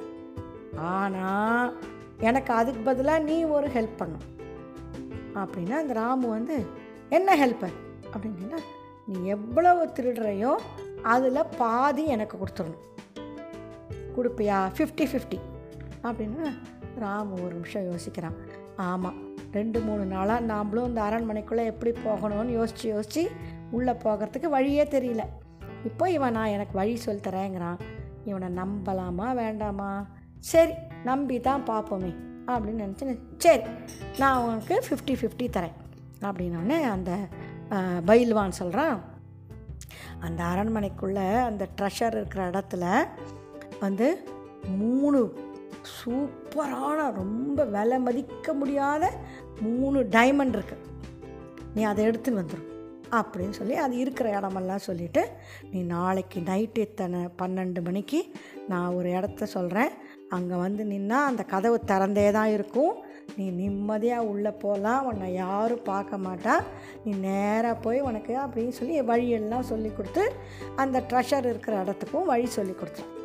ஆனால் 0.77 1.79
எனக்கு 2.21 2.53
அதுக்கு 2.53 2.81
பதிலாக 2.81 3.27
நீ 3.29 3.37
ஒரு 3.57 3.69
ஹெல்ப் 3.69 3.97
பண்ணும் 3.97 4.27
அப்படின்னா 5.35 5.77
அந்த 5.83 5.93
ராமு 5.93 6.29
வந்து 6.29 6.57
என்ன 7.09 7.37
ஹெல்ப்பு 7.37 7.69
அப்படின்னா 8.14 8.61
நீ 9.07 9.19
எவ்வளவு 9.35 9.83
திருடுறையோ 9.97 10.52
அதில் 11.12 11.50
பாதி 11.61 12.02
எனக்கு 12.14 12.37
கொடுத்துடணும். 12.38 12.87
கொடுப்பியா? 14.17 14.59
ஃபிஃப்டி 14.76 15.05
ஃபிஃப்டி 15.12 15.38
அப்படின்னு 16.07 16.45
ராம் 17.02 17.33
ஒரு 17.45 17.52
நிமிஷம் 17.57 17.88
யோசிக்கிறான். 17.90 18.38
ஆமாம் 18.90 19.19
ரெண்டு 19.52 19.79
மூணு 19.87 20.05
நாளாக 20.14 20.47
நாம்ளும் 20.52 20.88
இந்த 20.90 21.00
அரண்மனைக்குள்ளே 21.09 21.64
எப்படி 21.73 21.93
போகணும்னு 22.07 22.52
யோசித்து 22.59 22.87
யோசித்து 22.95 23.23
உள்ளே 23.76 23.95
போகிறதுக்கு 24.05 24.49
வழியே 24.57 24.85
தெரியல. 24.95 25.25
இப்போ 25.88 26.05
இவன் 26.17 26.35
நான் 26.37 26.55
எனக்கு 26.57 26.75
வழி 26.81 26.95
சொல்லித்தரேங்கிறான் 27.07 27.79
இவனை 28.31 28.49
நம்பலாமா 28.62 29.29
வேண்டாமா? 29.43 29.90
சரி 30.50 30.75
நம்பி 31.09 31.37
தான் 31.47 31.67
பார்ப்போமே 31.71 32.11
அப்படின்னு 32.50 32.85
நினச்சி 32.85 33.17
சரி 33.45 33.62
நான் 34.19 34.43
உனக்கு 34.47 34.75
ஃபிஃப்டி 34.88 35.14
ஃபிஃப்டி 35.21 35.47
தரேன். 35.57 35.76
அப்படின்னோடனே 36.29 36.79
அந்த 36.95 37.12
பயில்வான் 38.05 38.50
சொல்கிறான் 38.50 39.00
அந்த 40.21 40.45
அரண்மனைக்குள்ளே 40.45 41.43
அந்த 41.43 41.69
ட்ரெஷர் 41.81 42.17
இருக்கிற 42.17 42.50
இடத்துல 42.50 43.07
வந்து 43.81 44.25
மூணு 44.79 45.39
சூப்பரான 46.05 47.12
ரொம்ப 47.12 47.65
விலை 47.65 47.99
மதிக்க 47.99 48.53
முடியாத 48.53 49.12
மூணு 49.61 50.00
டைமண்ட் 50.03 50.57
இருக்குது 50.57 50.89
நீ 51.75 51.83
அதை 51.83 52.07
எடுத்துன்னு 52.07 52.43
வந்துடும் 52.43 52.69
அப்படின்னு 53.11 53.50
சொல்லி 53.50 53.75
அது 53.75 53.97
இருக்கிற 53.97 54.37
இடமெல்லாம் 54.39 54.79
சொல்லிவிட்டு 54.79 55.29
நீ 55.71 55.83
நாளைக்கு 55.83 56.41
நைட்டு 56.41 56.79
இத்தனை 56.79 57.29
பன்னெண்டு 57.43 57.83
மணிக்கு 57.83 58.33
நான் 58.69 58.95
ஒரு 58.95 59.11
இடத்த 59.11 59.47
சொல்கிறேன் 59.47 59.89
அங்கே 60.29 60.55
வந்து 60.55 60.85
நின்னா 60.85 61.19
அந்த 61.25 61.43
கதவு 61.43 61.81
திறந்தே 61.87 62.31
தான் 62.31 62.49
இருக்கும். 62.49 63.05
நீ 63.37 63.51
நிம்மதியாக 63.51 64.27
உள்ளே 64.27 64.51
போகலாம் 64.51 65.07
உன்னை 65.07 65.33
யாரும் 65.33 65.83
பார்க்க 65.83 66.17
மாட்டா. 66.17 66.63
நீ 67.05 67.17
நேராக 67.17 67.75
போய் 67.75 68.01
உனக்கு 68.01 68.39
அப்படின்னு 68.39 68.69
சொல்லி 68.69 69.03
வழியெல்லாம் 69.03 69.63
சொல்லி 69.63 69.93
கொடுத்து 69.93 70.33
அந்த 70.77 71.01
ட்ரெஷர் 71.01 71.49
இருக்கிற 71.49 71.81
இடத்துக்கும் 71.81 72.25
வழி 72.25 72.47
சொல்லி 72.47 72.73
கொடுத்தான் 72.73 73.19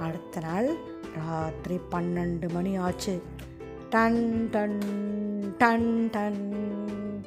அடுத்த 0.00 0.40
நாள் 0.40 0.68
ராத்திரி 1.16 1.80
பன்னெண்டு 1.90 2.52
மணி 2.52 2.76
ஆச்சு. 2.76 3.22
டன் 3.90 4.48
டன் 4.50 4.78
டன் 5.58 6.10
டன் 6.10 6.54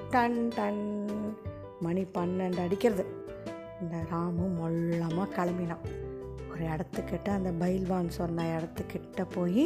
டன் 0.09 0.47
டன். 0.55 1.09
மணி 1.79 2.01
பன்னெண்டு 2.01 2.63
அடிக்கிறது. 2.63 3.05
இந்த 3.81 3.95
ராமு 4.11 4.47
மொல்லமாக 4.47 5.29
கிளம்பினான். 5.35 6.05
ஒரு 6.57 6.65
இடத்துக்கிட்ட 6.65 7.29
அந்த 7.29 7.49
பைல்வான் 7.61 8.07
சொன்ன 8.07 8.45
இடத்துக்கிட்ட 8.57 9.23
போய் 9.33 9.63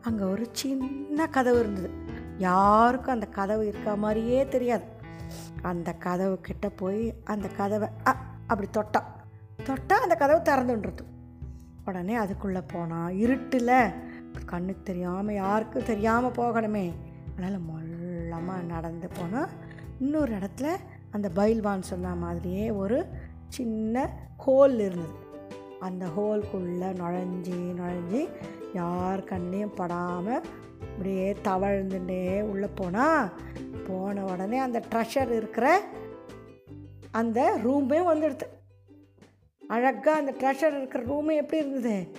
அங்கே 0.00 0.24
ஒரு 0.24 0.44
சின்ன 0.52 1.26
கதவு 1.26 1.58
இருந்தது. 1.58 1.90
யாருக்கும் 2.38 3.14
அந்த 3.14 3.26
கதவு 3.26 3.66
இருக்க 3.66 3.96
மாதிரியே 3.96 4.48
தெரியாது. 4.48 4.86
அந்த 5.62 5.92
கதவு 5.92 6.40
கிட்ட 6.40 6.68
போய் 6.68 7.14
அந்த 7.24 7.48
கதவை 7.48 7.88
அ 8.04 8.12
அப்படி 8.46 8.68
தொட்டா. 8.78 9.02
தொட்டால் 9.64 10.00
அந்த 10.00 10.14
கதவு 10.14 10.40
திறந்துன்றது 10.40 11.04
உடனே 11.84 12.14
அதுக்குள்ளே 12.14 12.62
போனான் 12.66 13.10
இருட்டில். 13.24 13.76
கண்ணுக்கு 14.44 14.82
தெரியாமல் 14.82 15.34
யாருக்கும் 15.34 15.84
தெரியாமல் 15.84 16.36
போகணுமே. 16.36 16.86
அதனால் 17.30 17.66
மொல்லமாக 17.70 18.62
நடந்து 18.62 19.08
போனால் 19.08 19.52
இன்னொரு 20.00 20.32
இடத்துல 20.34 20.68
அந்த 21.10 21.28
பைல்வான் 21.34 21.90
சொன்ன 21.90 22.14
மாதிரியே 22.14 22.70
ஒரு 22.70 22.98
சின்ன 23.48 24.10
ஹோல் 24.46 24.78
இருந்தது. 24.78 25.30
அந்த 25.82 26.06
ஹோல்குள்ளே 26.18 26.92
நுழைஞ்சி 26.92 27.74
நுழைஞ்சி 27.78 28.28
யார் 28.74 29.24
கண்ணையும் 29.24 29.74
படாமல் 29.74 30.42
அப்படியே 30.80 31.32
தவழ்ந்துட்டே 31.32 32.42
உள்ளே 32.42 32.68
போனால் 32.74 33.32
போன 33.86 34.24
உடனே 34.24 34.58
அந்த 34.58 34.82
ட்ரெஷர் 34.94 35.36
இருக்கிற 35.36 35.82
அந்த 37.10 37.58
ரூமே 37.64 37.98
வந்துடுது. 38.00 38.46
அழகாக 39.68 40.12
அந்த 40.12 40.32
ட்ரெஷர் 40.32 40.76
இருக்கிற 40.76 41.04
ரூமே 41.04 41.34
எப்படி 41.34 41.66
இருந்தது? 41.66 42.10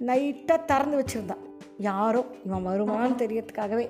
நைட்டாக 0.00 0.64
திறந்து 0.64 1.00
வச்சுருந்தான் 1.00 1.44
யாரோ 1.78 2.24
இவன் 2.46 2.66
வருவான்னு 2.66 3.20
தெரியறதுக்காகவே. 3.20 3.88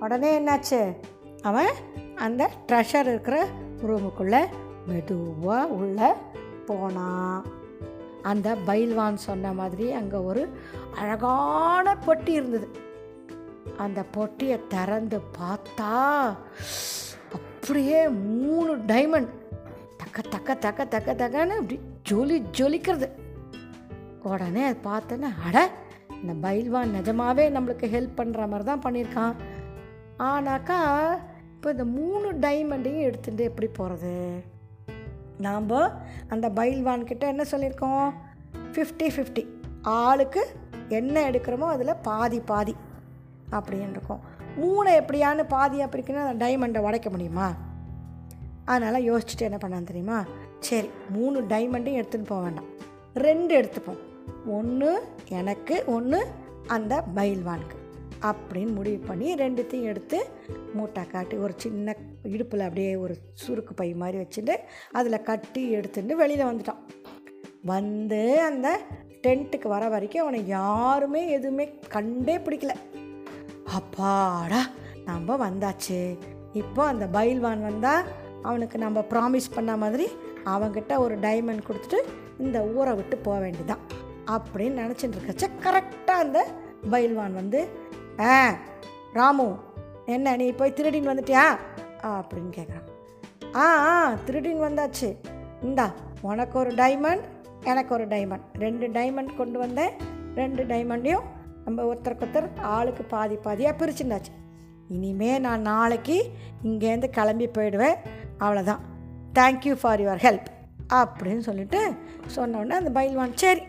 உடனே 0.00 0.40
என்னாச்சு? 0.40 0.96
அவன் 1.42 1.72
அந்த 2.14 2.50
ட்ரெஷர் 2.72 3.06
இருக்கிற 3.06 3.46
ரூமுக்குள்ளே 3.86 4.46
மெதுவாக 4.86 5.66
உள்ளே 5.66 6.12
போனான். 6.66 7.62
அந்த 8.30 8.48
பைல்வான் 8.66 9.24
சொன்ன 9.28 9.52
மாதிரி 9.60 9.86
அங்கே 10.00 10.18
ஒரு 10.30 10.42
அழகான 11.00 11.96
பொட்டி 12.06 12.32
இருந்தது. 12.38 12.68
அந்த 13.84 14.00
பொட்டியை 14.16 14.58
திறந்து 14.74 15.18
பார்த்தா 15.38 15.90
அப்படியே 17.38 18.00
மூணு 18.08 18.72
டைமண்ட் 18.92 19.30
தக்க 20.00 20.22
தக்க 20.34 20.54
தக்க 20.64 20.86
தக்க 20.94 21.14
தக்கன்னு 21.22 21.58
அப்படி 21.60 21.78
ஜொலி 22.10 22.38
ஜொலிக்கிறது. 22.58 23.08
உடனே 24.32 24.62
அதை 24.66 24.78
பார்த்தோன்னே 24.90 25.30
அட 25.46 25.58
இந்த 26.20 26.34
பைல்வான் 26.44 26.94
நிஜமாகவே 26.96 27.44
நம்மளுக்கு 27.56 27.86
ஹெல்ப் 27.94 28.18
பண்ணுற 28.20 28.48
மாதிரி 28.52 28.66
தான் 28.70 28.84
பண்ணியிருக்கான். 28.84 29.34
ஆனாக்கா 30.30 30.80
இப்போ 31.54 31.70
இந்த 31.74 31.84
மூணு 31.98 32.28
டைமண்டையும் 32.44 33.06
எடுத்துட்டு 33.08 33.42
எப்படி 33.50 33.68
போகிறது 33.78 34.14
நாம் 35.38 35.70
அந்த 36.28 36.48
பயில்வான்கிட்ட 36.48 37.20
என்ன 37.20 37.42
சொல்லியிருக்கோம்? 37.50 38.12
ஃபிஃப்டி 38.72 39.02
ஃபிஃப்டி 39.02 39.46
ஆளுக்கு 39.82 40.46
என்ன 40.88 41.30
எடுக்கிறோமோ 41.30 41.66
அதில் 41.66 41.94
பாதி 42.02 42.40
பாதி 42.40 42.74
அப்படின்னு 43.50 43.90
இருக்கும். 43.90 44.20
மூணை 44.56 44.98
எப்படியான்னு 44.98 45.44
பாதியாக 45.50 45.90
பிரிக்கணும் 45.90 46.26
அந்த 46.26 46.46
டைமண்டை 46.46 46.78
உடைக்க 46.78 47.10
முடியுமா? 47.10 47.54
அதனால் 48.64 49.02
யோசிச்சுட்டு 49.02 49.38
என்ன 49.38 49.56
பண்ணான்னு 49.56 49.84
தெரியுமா? 49.84 50.24
சரி 50.60 50.90
மூணு 51.10 51.42
டைமண்டையும் 51.42 52.04
எடுத்துன்னு 52.04 52.26
போக 52.26 52.42
வேண்டாம். 52.42 52.64
ரெண்டு 53.14 53.60
எடுத்துப்போம். 53.60 53.98
ஒன்று 54.46 55.08
எனக்கு 55.28 55.84
ஒன்று 55.86 56.26
அந்த 56.66 57.04
பயில்வானுக்கு 57.14 57.76
அப்படின்னு 58.22 58.74
முடிவு 58.74 59.06
பண்ணி 59.06 59.34
ரெண்டுத்தையும் 59.34 59.82
எடுத்து 59.82 60.28
மூட்டை 60.74 61.06
காட்டி 61.06 61.36
ஒரு 61.36 61.54
சின்ன 61.56 61.96
இடுப்பில் 62.32 62.60
அப்படியே 62.60 62.96
ஒரு 62.96 63.16
சுருக்கு 63.46 63.72
பை 63.74 63.94
மாதிரி 63.94 64.18
வச்சுட்டு 64.18 64.56
அதில் 64.92 65.22
கட்டி 65.22 65.70
எடுத்துட்டு 65.70 66.16
வெளியில் 66.16 66.46
வந்துட்டான். 66.46 66.82
வந்து 67.62 68.42
அந்த 68.42 68.80
டென்ட்டுக்கு 69.22 69.68
வர 69.68 69.88
வரைக்கும் 69.88 70.22
அவனை 70.22 70.46
யாருமே 70.46 71.30
எதுவுமே 71.30 71.78
கண்டே 71.88 72.36
பிடிக்கல. 72.36 72.74
அப்பாடா 73.64 74.66
நம்ம 75.04 75.48
வந்தாச்சு. 75.48 76.18
இப்போ 76.52 76.84
அந்த 76.84 77.06
பயில்வான் 77.06 77.62
வந்தால் 77.62 78.04
அவனுக்கு 78.42 78.78
நம்ம 78.78 79.00
ப்ராமிஸ் 79.00 79.54
பண்ண 79.54 79.76
மாதிரி 79.76 80.08
அவங்கிட்ட 80.44 80.96
ஒரு 80.96 81.18
டைமண்ட் 81.18 81.66
கொடுத்துட்டு 81.68 82.00
இந்த 82.38 82.62
ஊரை 82.62 82.94
விட்டு 82.94 83.16
போக 83.16 83.46
வேண்டியதான் 83.46 83.82
அப்படின்னு 84.26 84.80
நினச்சிட்டு 84.82 85.16
இருக்கச்ச 85.18 85.48
கரெக்டாக 85.62 86.24
அந்த 86.24 86.46
பயில்வான் 86.90 87.32
வந்து 87.32 87.68
ஆ 88.20 88.56
ராமு 89.12 89.56
என்ன 90.06 90.36
நீ 90.36 90.50
போய் 90.50 90.72
திருடின்னு 90.76 91.12
வந்துட்டியா? 91.12 91.56
அப்படின்னு 92.04 92.52
கேட்குறான் 92.56 92.88
ஆ 93.54 93.66
ஆ 93.88 94.12
திருடின்னு 94.26 94.64
வந்தாச்சு. 94.68 95.16
இந்தா 95.62 95.92
உனக்கு 96.20 96.58
ஒரு 96.58 96.70
டைமண்ட் 96.70 97.24
எனக்கு 97.64 97.94
ஒரு 97.94 98.06
டைமண்ட் 98.06 98.46
ரெண்டு 98.58 98.88
டைமண்ட் 98.88 99.36
கொண்டு 99.36 99.58
வந்தேன். 99.58 99.90
ரெண்டு 100.34 100.64
டைமண்டையும் 100.64 101.26
நம்ம 101.64 101.82
ஒருத்தருக்கு 101.82 102.26
ஒருத்தர் 102.26 102.60
ஆளுக்கு 102.60 103.04
பாதி 103.04 103.34
பாதியாக 103.34 103.74
பிரிச்சுட்டாச்சு 103.78 104.32
இனிமே 104.88 105.38
நான் 105.38 105.60
நாளைக்கு 105.60 106.16
இங்கேருந்து 106.64 107.08
கிளம்பி 107.08 107.46
போயிடுவேன். 107.46 107.94
அவ்வளோதான் 108.38 108.82
தேங்க்யூ 109.34 109.74
ஃபார் 109.80 110.00
யுவர் 110.00 110.22
ஹெல்ப் 110.26 110.50
அப்படின்னு 110.94 111.38
சொல்லிட்டு 111.38 111.94
சொன்ன 112.26 112.58
உடனே 112.58 112.74
அந்த 112.74 113.00
பயில்வான் 113.00 113.34
சரி 113.34 113.62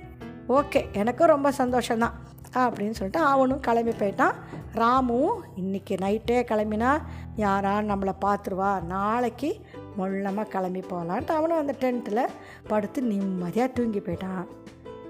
ஓகே 0.50 0.82
எனக்கும் 0.92 1.28
ரொம்ப 1.28 1.52
சந்தோஷம்தான். 1.58 2.16
அப்படின்னு 2.56 2.98
சொல்லிட்டு 3.00 3.20
அவனும் 3.20 3.60
கிளம்பி 3.60 3.92
போயிட்டான். 3.92 4.36
ராமுவும் 4.76 5.40
இன்றைக்கி 5.62 5.96
நைட்டே 6.02 6.40
கிளம்பினா 6.52 7.02
யாரா 7.36 7.78
நம்மளை 7.78 8.14
பார்த்துருவா? 8.26 8.84
நாளைக்கு 8.84 9.60
மொல்லமாக 9.98 10.50
கிளம்பி 10.50 10.80
போகலான்ட்டு 10.80 11.32
அவனும் 11.32 11.58
அந்த 11.58 11.76
டென்ட்டில் 11.80 12.28
படுத்து 12.68 13.02
நிம்மதியாக 13.02 13.72
தூங்கி 13.74 14.00
போயிட்டான். 14.00 14.46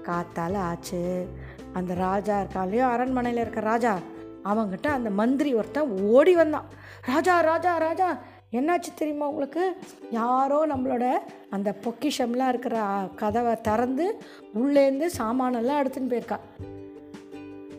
காத்தால் 0.02 0.54
ஆச்சு. 0.54 1.28
அந்த 1.72 1.94
ராஜா 1.94 2.40
இருக்கான் 2.40 2.62
இல்லையோ 2.62 2.86
அரண்மனையில் 2.86 3.40
இருக்க 3.40 3.60
ராஜா 3.60 3.98
அவங்ககிட்ட 4.44 4.86
அந்த 4.86 5.10
மந்திரி 5.10 5.54
ஒருத்தன் 5.54 6.02
ஓடி 6.02 6.34
வந்தான். 6.34 6.64
ராஜா 7.02 7.40
ராஜா 7.40 7.76
ராஜா 7.76 8.18
என்னாச்சு 8.52 8.94
தெரியுமா 8.94 9.28
உங்களுக்கு? 9.28 9.76
யாரோ 10.10 10.66
நம்மளோட 10.66 11.12
அந்த 11.50 11.74
பொக்கிஷம்லாம் 11.84 12.48
இருக்கிற 12.48 12.84
கதவை 13.16 13.60
திறந்து 13.60 14.22
உள்ளேருந்து 14.54 15.10
சாமானெல்லாம் 15.18 15.80
எடுத்துன்னு 15.82 16.12
போயிருக்கா. 16.12 16.38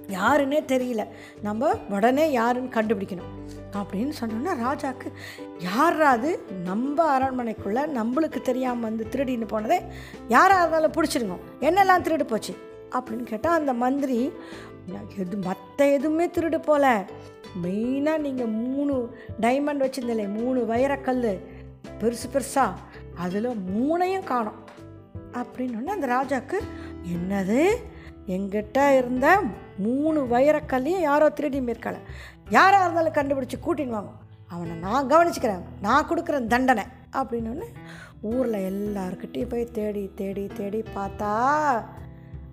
யாருன்னே 0.08 0.60
தெரியல. 0.66 1.08
நம்ம 1.42 1.74
உடனே 1.90 2.32
யாருன்னு 2.32 2.82
கண்டுபிடிக்கணும். 2.82 3.36
அப்படின்னு 3.74 4.12
சொன்னோன்னா 4.20 4.50
ராஜாக்கு 4.66 5.12
யாராவது 5.60 6.40
நம்ம 6.64 7.20
அரண்மனைக்குள்ளே 7.20 7.80
நம்மளுக்கு 7.96 8.42
தெரியாமல் 8.42 8.82
வந்து 8.82 9.08
திருடின்னு 9.12 9.48
போனதே 9.48 9.82
யாராக 10.28 10.60
இருந்தாலும் 10.60 10.92
பிடிச்சிருங்க 10.92 11.64
என்னெல்லாம் 11.64 12.08
திருடு 12.08 12.24
போச்சு? 12.24 12.56
அப்படின்னு 12.92 13.24
கேட்டால் 13.24 13.60
அந்த 13.60 13.74
மந்திரி 13.74 14.32
எது 15.18 15.38
மற்ற 15.38 15.92
எதுவுமே 15.92 16.28
திருடு 16.28 16.62
போல. 16.62 17.06
மெயினாக 17.64 18.18
நீங்கள் 18.18 18.46
மூணு 18.46 19.18
டைமண்ட் 19.42 19.86
வச்சுருந்தீங்களே 19.86 20.34
மூணு 20.34 20.66
வைரக்கல் 20.70 21.40
பெருசு 22.00 22.28
பெருசாக 22.34 22.74
அதில் 23.18 23.48
மூணையும் 23.48 24.24
காணோம். 24.24 24.64
அப்படின்னு 25.34 25.86
அந்த 25.86 26.08
ராஜாவுக்கு 26.08 26.60
என்னது? 27.14 27.70
எங்கிட்ட 28.28 28.98
இருந்த 28.98 29.42
மூணு 29.78 30.28
வைரக்கல்லையும் 30.32 31.00
யாரோ 31.00 31.30
திருடி 31.30 31.62
மேற்கலை. 31.62 32.00
யாராக 32.50 33.00
இருந்தாலும் 33.00 33.14
கண்டுபிடிச்சி 33.14 33.66
கூட்டின்னு 33.66 33.90
வாங்க. 33.90 34.10
அவனை 34.48 34.76
நான் 34.76 35.08
கவனிச்சுக்கிறேன். 35.08 35.62
நான் 35.82 36.08
கொடுக்குறேன் 36.10 36.48
தண்டனை. 36.48 36.84
அப்படின்னு 37.14 37.64
ஊரில் 38.22 38.54
எல்லாருக்கிட்டையும் 38.54 39.50
போய் 39.50 39.66
தேடி 39.66 40.12
தேடி 40.16 40.48
தேடி 40.48 40.84
பார்த்தா 40.96 41.84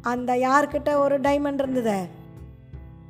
அந்த 0.01 0.35
யார்கிட்ட 0.35 0.97
ஒரு 0.97 1.21
டைமண்ட் 1.21 1.53
இருந்ததே. 1.53 2.01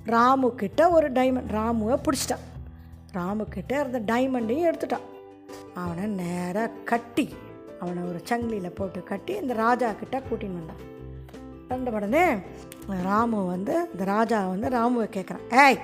ராமு 0.04 0.54
கிட்ட 0.54 0.90
ஒரு 0.90 1.12
டைமண்ட் 1.12 1.50
ராமுவை 1.52 1.98
பிடிச்சிட்டான். 2.02 2.62
ராமு 3.12 3.44
கிட்ட 3.44 3.80
இருந்த 3.80 4.14
டைமண்டையும் 4.14 4.72
எடுத்துட்டான். 4.72 5.32
அவனை 5.74 6.06
நேராக 6.06 6.70
கட்டி 6.84 7.34
அவனை 7.80 8.02
ஒரு 8.02 8.22
சங்கிலியில் 8.28 8.74
போட்டு 8.74 9.02
கட்டி 9.02 9.34
இந்த 9.34 9.54
ராஜா 9.54 9.92
கிட்ட 9.92 10.18
கூட்டின்னு 10.18 10.52
வந்தான். 10.52 10.92
கண்ட 11.74 11.90
உடனே 11.90 12.34
ராமு 13.02 13.46
வந்து 13.46 13.88
இந்த 13.92 14.04
ராஜா 14.04 14.48
வந்து 14.48 14.68
ராமுவை 14.68 15.06
கேட்குறான் 15.08 15.66
ஏய் 15.66 15.78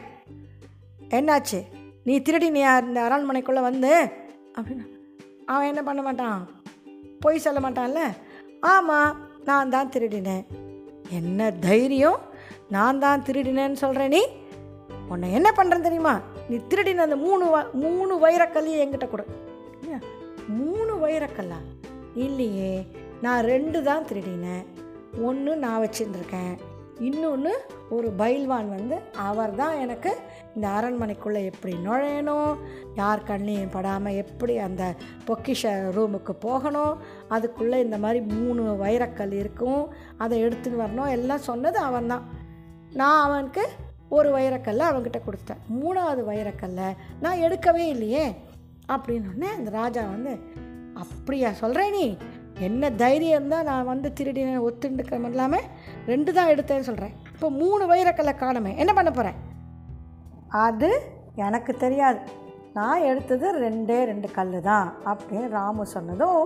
என்னாச்சு? 1.09 1.65
நீ 2.05 2.21
திருடி 2.21 2.51
நீ 2.51 2.59
இந்த 2.59 3.01
அரண்மனைக்குள்ளே 3.03 3.61
வந்து? 3.61 4.09
அப்படின்னு. 4.55 4.87
அவன் 5.47 5.67
என்ன 5.67 5.83
பண்ண 5.83 6.03
மாட்டான்? 6.03 6.49
பொய் 7.21 7.39
சொல்ல 7.39 7.71
மாட்டான்ல? 7.71 7.99
ஆமாம் 8.61 9.17
நான் 9.45 9.71
தான் 9.71 9.89
திருடினேன். 9.89 10.45
என்ன 11.11 11.51
தைரியம்? 11.51 12.21
நான் 12.69 12.99
தான் 12.99 13.23
திருடினேன்னு 13.23 13.73
சொல்கிறேன் 13.73 14.09
நீ? 14.09 14.27
உன்னை 15.09 15.33
என்ன 15.33 15.53
பண்ணுறேன் 15.57 15.81
தெரியுமா? 15.81 16.21
நீ 16.49 16.57
திருடின 16.57 16.97
அந்த 16.97 17.17
மூணு 17.17 17.59
வ- 17.59 17.73
மூணு 17.73 18.29
வைரக்கல்லையும் 18.29 18.87
என்கிட்ட 18.87 19.09
கொடு. 19.09 19.25
மூணு 20.49 21.09
வைரக்கல்லா? 21.09 21.89
இல்லையே 22.15 22.87
நான் 23.23 23.45
ரெண்டு 23.45 23.83
தான் 23.83 24.05
திருடினேன். 24.05 24.65
ஒன்று 25.19 25.57
நான் 25.57 25.83
வச்சுருந்துருக்கேன். 25.83 26.59
இன்னொன்று 26.99 27.67
ஒரு 27.91 28.13
பைல்வான் 28.19 28.69
வந்து 28.69 29.01
அவர் 29.15 29.55
தான் 29.55 29.79
எனக்கு 29.79 30.17
இந்த 30.55 30.69
அரண்மனைக்குள்ளே 30.69 31.45
எப்படி 31.45 31.75
நுழையணும் 31.75 32.59
யார் 32.95 33.23
கண்ணையும் 33.23 33.71
படாமல் 33.71 34.15
எப்படி 34.15 34.59
அந்த 34.59 34.95
பொக்கிஷ 35.27 35.93
ரூமுக்கு 35.95 36.31
போகணும் 36.31 36.99
அதுக்குள்ளே 37.29 37.81
இந்த 37.81 37.99
மாதிரி 37.99 38.21
மூணு 38.21 38.63
வைரக்கல் 38.63 39.33
இருக்கும் 39.33 39.89
அதை 40.19 40.43
எடுத்துன்னு 40.43 40.77
வரணும் 40.77 41.09
எல்லாம் 41.09 41.39
சொன்னது 41.39 41.79
அவன் 41.79 42.07
தான் 42.07 42.27
நான் 42.93 43.23
அவனுக்கு 43.25 43.69
ஒரு 44.09 44.31
வைரக்கல்லை 44.35 44.85
அவன்கிட்ட 44.87 45.21
கொடுத்தேன் 45.27 45.83
மூணாவது 45.83 46.25
வைரக்கல்லை 46.25 46.95
நான் 47.21 47.39
எடுக்கவே 47.39 47.89
இல்லையே 47.89 48.35
அப்படின்னு 48.89 49.49
அந்த 49.49 49.71
ராஜா 49.71 50.01
வந்து 50.03 50.41
அப்படியா 50.95 51.53
சொல்கிறேன் 51.53 51.91
நீ? 51.91 52.17
என்ன 52.67 52.91
தைரியம் 53.03 53.51
தான் 53.53 53.69
நான் 53.71 53.91
வந்து 53.91 54.09
திருடினேன் 54.19 54.65
ஒத்துண்டுக்கிற 54.67 55.19
இல்லாமல் 55.31 55.67
ரெண்டு 56.11 56.31
தான் 56.37 56.51
எடுத்தேன்னு 56.53 56.89
சொல்கிறேன் 56.89 57.15
இப்போ 57.35 57.49
மூணு 57.61 57.85
வைரக்கல்லை 57.93 58.35
காணுமே 58.43 58.73
என்ன 58.83 58.93
பண்ண 58.99 59.11
போகிறேன் 59.11 59.39
அது 60.67 60.91
எனக்கு 61.47 61.73
தெரியாது. 61.85 62.21
நான் 62.79 63.05
எடுத்தது 63.11 63.47
ரெண்டே 63.65 63.99
ரெண்டு 64.11 64.29
கல் 64.37 64.57
தான் 64.71 64.89
அப்படின்னு 65.11 65.49
ராமு 65.57 65.85
சொன்னதும் 65.95 66.43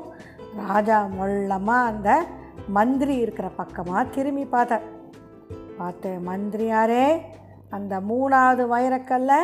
ராஜா 0.60 0.98
மொள்ளமாக 1.16 1.88
அந்த 1.90 2.10
மந்திரி 2.76 3.14
இருக்கிற 3.24 3.46
பக்கமாக 3.60 4.10
திரும்பி 4.14 4.44
பார்த்தேன் 4.54 4.84
பார்த்து 5.78 6.10
மந்திரியாரே 6.28 7.06
அந்த 7.76 7.94
மூணாவது 8.10 8.64
வைரக்கல்லை 8.74 9.40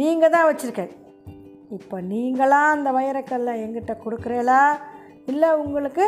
நீங்கள் 0.00 0.32
தான் 0.34 0.48
வச்சுருக்கேன். 0.48 0.92
இப்போ 1.76 1.96
நீங்களாம் 2.12 2.74
அந்த 2.76 2.90
வைரக்கல்லை 2.98 3.52
எங்கிட்ட 3.64 3.92
கொடுக்குறீங்களா? 4.04 4.60
இல்லை 5.26 5.50
உங்களுக்கு 5.52 6.04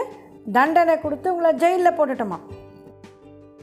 தண்டனை 0.53 1.01
கொடுத்து 1.01 1.31
உங்களை 1.31 1.53
ஜெயிலில் 1.55 1.97
போட்டுட்டோமா? 1.99 2.39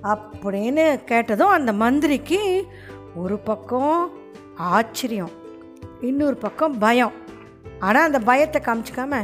அப்படின்னு 0.03 1.03
கேட்டதும் 1.03 1.55
அந்த 1.57 1.73
மந்திரிக்கு 1.73 2.67
ஒரு 3.15 3.37
பக்கம் 3.37 4.11
ஆச்சரியம் 4.55 5.33
இன்னொரு 6.01 6.35
பக்கம் 6.35 6.77
பயம். 6.77 7.13
ஆனால் 7.79 8.05
அந்த 8.05 8.19
பயத்தை 8.19 8.61
காமிச்சிக்காம 8.61 9.21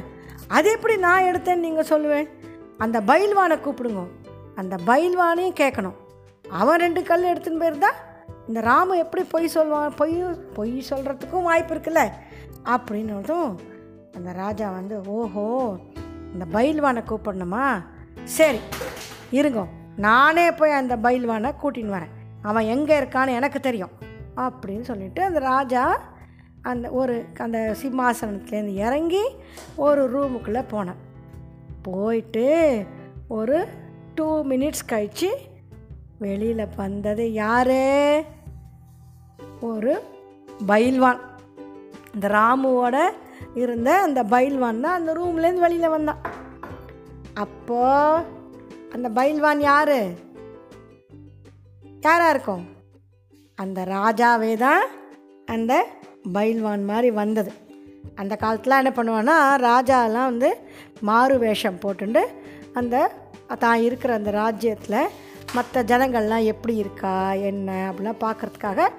அது 0.48 0.72
எப்படி 0.72 0.98
நான் 0.98 1.24
எடுத்தேன்னு 1.24 1.66
நீங்கள் 1.66 1.90
சொல்லுவேன்? 1.90 2.30
அந்த 2.78 3.02
பயில்வானை 3.02 3.58
கூப்பிடுங்க. 3.58 4.04
அந்த 4.56 4.76
பயில்வானையும் 4.86 5.60
கேட்கணும். 5.60 5.98
அவன் 6.50 6.80
ரெண்டு 6.80 7.04
கல் 7.04 7.24
எடுத்துன்னு 7.24 7.64
போயிருந்தா 7.64 7.92
இந்த 8.48 8.62
ராமு 8.62 8.98
எப்படி 8.98 9.24
பொய் 9.24 9.48
சொல்வான் 9.48 9.96
பொய் 9.96 10.24
பொய் 10.54 10.84
சொல்கிறதுக்கும் 10.90 11.48
வாய்ப்பு 11.50 11.76
இருக்குல்ல? 11.76 12.04
அப்படின்னதும் 12.64 13.56
அந்த 14.16 14.32
ராஜா 14.32 14.72
வந்து 14.72 15.02
ஓஹோ 15.06 15.46
இந்த 16.34 16.46
பயில்வானை 16.52 17.04
கூப்பிடணுமா? 17.04 17.84
சரி 18.24 18.60
இருங்க. 19.30 19.68
நானே 19.98 20.52
போய் 20.52 20.72
அந்த 20.72 20.98
பயில்வானை 20.98 21.54
கூட்டின்னு 21.64 21.98
வரேன். 21.98 22.14
அவன் 22.42 22.66
எங்கே 22.66 23.00
இருக்கான்னு 23.00 23.36
எனக்கு 23.36 23.60
தெரியும் 23.60 23.90
அப்படின்னு 24.36 24.82
சொல்லிட்டு 24.82 25.24
அந்த 25.24 25.40
ராஜா 25.40 26.00
அந்த 26.62 26.90
ஒரு 26.90 27.26
அந்த 27.38 27.76
சிம்மாசனத்துலேருந்து 27.84 28.74
இறங்கி 28.74 29.24
ஒரு 29.76 30.04
ரூமுக்குள்ளே 30.14 30.64
போனேன். 30.72 31.00
போயிட்டு 31.82 32.86
ஒரு 33.28 33.68
டூ 34.16 34.44
மினிட்ஸ் 34.44 34.86
கழித்து 34.86 35.38
வெளியில் 36.20 36.68
வந்தது 36.76 37.34
யார்? 37.34 38.24
ஒரு 39.62 40.04
பைல்வான். 40.68 41.20
இந்த 42.14 42.28
ராமுவோட 42.28 42.98
இருந்த 43.56 44.02
அந்த 44.02 44.24
பைல்வான் 44.24 44.80
தான் 44.80 44.98
அந்த 45.00 45.14
ரூம்லேருந்து 45.14 45.60
வெளியில் 45.60 45.90
வந்தான். 45.90 46.22
அப்போ 47.34 47.82
அந்த 48.92 49.10
பைல்வான் 49.10 49.60
யார்? 49.60 49.98
யாராக 52.02 52.30
இருக்கும்? 52.30 52.66
அந்த 53.56 53.84
ராஜாவே 53.84 54.58
தான் 54.58 54.84
அந்த 55.46 55.88
பைல்வான் 56.34 56.86
மாதிரி 56.86 57.12
வந்தது. 57.12 57.52
அந்த 58.16 58.36
காலத்தில் 58.36 58.80
என்ன 58.84 58.92
பண்ணுவான்னா 58.96 59.36
ராஜாலாம் 59.70 60.30
வந்து 60.32 60.50
மாறு 61.00 61.38
வேஷம் 61.38 61.80
போட்டுண்டு 61.80 62.24
அந்த 62.74 63.12
தான் 63.58 63.82
இருக்கிற 63.82 64.14
அந்த 64.14 64.32
ராஜ்யத்தில் 64.32 65.12
மற்ற 65.54 65.84
ஜனங்கள்லாம் 65.84 66.44
எப்படி 66.44 66.76
இருக்கா 66.76 67.34
என்ன 67.34 67.92
அப்படிலாம் 67.92 68.24
பார்க்குறதுக்காக 68.24 68.90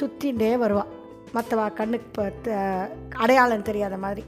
சுற்றிகிட்டே 0.00 0.58
வருவாள் 0.58 0.90
மற்றவா 1.34 1.66
கண்ணுக்கு 1.80 2.08
பார்த்து 2.18 2.52
அடையாளம் 3.22 3.68
தெரியாத 3.68 3.96
மாதிரி. 4.04 4.22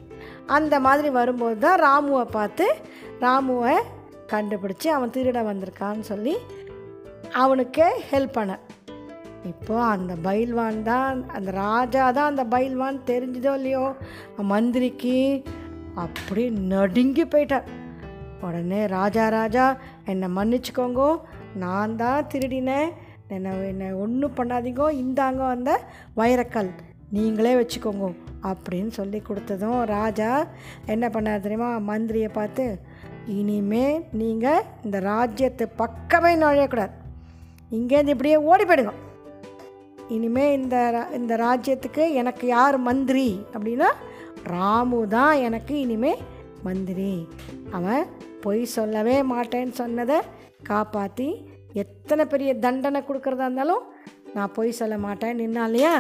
அந்த 0.57 0.75
மாதிரி 0.87 1.09
வரும்போது 1.19 1.57
தான் 1.65 1.83
ராமுவை 1.87 2.25
பார்த்து 2.37 2.67
ராமுவை 3.25 3.75
கண்டுபிடிச்சி 4.33 4.89
அவன் 4.97 5.15
திருட 5.17 5.41
வந்திருக்கான்னு 5.51 6.05
சொல்லி 6.13 6.35
அவனுக்கே 7.43 7.89
ஹெல்ப் 8.11 8.37
பண்ண. 8.37 8.55
இப்போ 9.51 9.77
அந்த 9.95 10.13
பைல்வான் 10.27 10.81
தான் 10.89 11.21
அந்த 11.37 11.51
ராஜா 11.65 12.03
தான் 12.17 12.31
அந்த 12.33 12.45
பைல்வான் 12.55 12.99
தெரிஞ்சதோ 13.11 13.53
இல்லையோ? 13.59 13.85
மந்திரிக்கு 14.51 15.17
அப்படி 16.05 16.45
நடுங்கி 16.75 17.25
போயிட்டார் 17.33 17.71
உடனே 18.47 18.81
ராஜா 18.97 19.25
ராஜா 19.39 19.65
என்னை 20.13 20.29
மன்னிச்சுக்கோங்கோ 20.37 21.11
நான் 21.63 21.97
தான் 22.03 22.29
திருடினேன். 22.33 22.93
என்னை 23.35 23.51
என்னை 23.69 23.89
ஒன்றும் 24.05 24.37
பண்ணாதீங்கோ 24.39 24.87
இந்தாங்க 25.03 25.43
அந்த 25.57 25.73
வைரக்கல். 26.21 26.71
நீங்களே 27.13 27.55
வச்சுக்கோங்க 27.55 28.15
அப்படின்னு 28.43 28.89
சொல்லி 28.89 29.23
கொடுத்ததும் 29.29 29.85
ராஜா 29.85 30.47
என்ன 30.87 31.09
பண்ணார் 31.09 31.41
தெரியுமா? 31.41 31.79
மந்திரியை 31.79 32.29
பார்த்து 32.33 32.79
இனிமே 33.27 34.01
நீங்கள் 34.13 34.63
இந்த 34.85 35.01
ராஜ்யத்து 35.01 35.67
பக்கமே 35.77 36.37
நுழையக்கூடாது 36.37 36.91
இங்கேருந்து 37.71 38.09
இப்படியே 38.09 38.37
ஓடி 38.37 38.65
போயிடுங்க. 38.65 38.93
இனிமே 40.09 40.53
இந்த 40.53 40.91
ரா- 40.95 41.15
இந்த 41.15 41.37
ராஜ்யத்துக்கு 41.37 42.13
எனக்கு 42.13 42.47
யார் 42.47 42.79
மந்திரி? 42.79 43.47
அப்படின்னா 43.53 43.91
ராமு 44.45 45.09
தான் 45.09 45.37
எனக்கு 45.37 45.81
இனிமே 45.81 46.23
மந்திரி. 46.63 47.29
அவன் 47.71 48.07
பொய் 48.41 48.65
சொல்லவே 48.65 49.23
மாட்டேன்னு 49.23 49.71
சொன்னதை 49.71 50.21
காப்பாற்றி 50.63 51.51
எத்தனை 51.73 52.25
பெரிய 52.25 52.55
தண்டனை 52.55 53.01
கொடுக்குறதா 53.01 53.41
இருந்தாலும் 53.41 53.83
நான் 54.35 54.55
பொய் 54.57 54.79
சொல்ல 54.81 54.97
மாட்டேன் 55.07 55.39
நின்னா 55.41 55.65
இல்லையா 55.69 55.95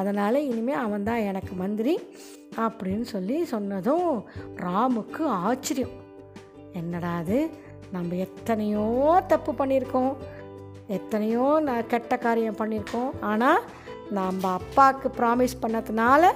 அதனால் 0.00 0.46
இனிமேல் 0.50 0.82
அவன் 0.84 1.06
தான் 1.08 1.26
எனக்கு 1.30 1.54
மந்திரி 1.62 1.94
அப்படின்னு 2.64 3.06
சொல்லி 3.14 3.36
சொன்னதும் 3.52 4.08
ராமுக்கு 4.64 5.24
ஆச்சரியம். 5.48 5.94
என்னடா 6.80 7.12
அது 7.22 7.38
நம்ம 7.92 8.16
எத்தனையோ 8.26 8.86
தப்பு 9.32 9.52
பண்ணியிருக்கோம். 9.60 10.14
எத்தனையோ 10.98 11.44
நான் 11.66 11.90
கெட்ட 11.92 12.14
காரியம் 12.24 12.60
பண்ணியிருக்கோம். 12.60 13.12
ஆனால் 13.30 13.60
நம்ம 14.18 14.42
அப்பாவுக்கு 14.60 15.08
ப்ராமிஸ் 15.20 15.62
பண்ணதுனால 15.62 16.32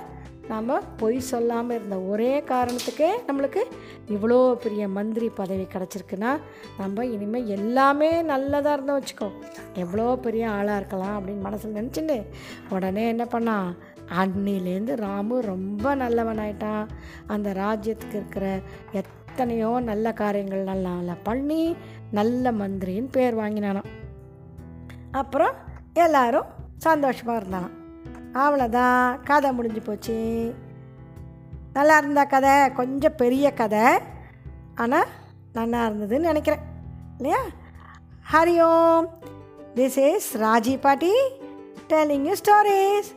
நம்ம 0.52 0.76
பொய் 1.00 1.18
சொல்லாமல் 1.30 1.76
இருந்த 1.78 1.96
ஒரே 2.10 2.30
காரணத்துக்கே 2.50 3.08
நம்மளுக்கு 3.26 3.62
இவ்வளோ 4.14 4.38
பெரிய 4.64 4.84
மந்திரி 4.98 5.28
பதவி 5.40 5.66
கிடச்சிருக்குன்னா 5.74 6.30
நம்ம 6.78 7.04
இனிமேல் 7.14 7.50
எல்லாமே 7.56 8.10
நல்லதாக 8.32 8.76
இருந்தோம் 8.76 9.00
வச்சுக்கோ. 9.00 9.28
எவ்வளோ 9.78 10.16
பெரிய 10.16 10.50
ஆளாக 10.50 10.76
இருக்கலாம் 10.76 11.16
அப்படின்னு 11.18 11.40
மனசில் 11.40 11.76
நினச்சிட்டு 11.76 12.16
உடனே 12.70 13.08
என்ன 13.08 13.24
பண்ணான் 13.24 13.68
அன்னிலேருந்து 14.18 14.94
ராமு 14.96 15.40
ரொம்ப 15.42 15.94
நல்லவனாயிட்டான் 15.94 16.84
அந்த 17.26 17.52
ராஜ்யத்துக்கு 17.52 18.18
இருக்கிற 18.20 18.46
எத்தனையோ 18.92 19.80
நல்ல 19.80 20.12
காரியங்கள் 20.12 20.62
நல்லா 20.62 20.90
நல்லா 20.90 21.16
பண்ணி 21.22 21.62
நல்ல 22.10 22.52
மந்திரின்னு 22.52 23.10
பேர் 23.10 23.36
வாங்கினானான் 23.36 23.90
அப்புறம் 25.10 25.54
எல்லாரும் 25.94 26.48
சந்தோஷமாக 26.76 27.38
இருந்தானாம். 27.40 27.76
அவ்வளோதான் 28.32 29.22
கதை 29.22 29.52
முடிஞ்சு 29.52 29.80
போச்சு. 29.80 30.16
நல்லா 31.72 31.96
இருந்தா 31.98 32.24
கதை 32.24 32.72
கொஞ்சம் 32.72 33.16
பெரிய 33.16 33.52
கதை 33.52 33.84
ஆனால் 34.74 35.08
நல்லா 35.52 35.80
இருந்ததுன்னு 35.88 36.28
நினைக்கிறேன். 36.30 36.64
இல்லையா? 37.16 37.40
ஹரி 38.32 38.56
ஓம்! 38.66 39.08
This 39.74 39.96
is 39.96 40.34
Raji 40.34 40.76
Pati 40.78 41.12
telling 41.88 42.26
you 42.26 42.34
stories. 42.36 43.14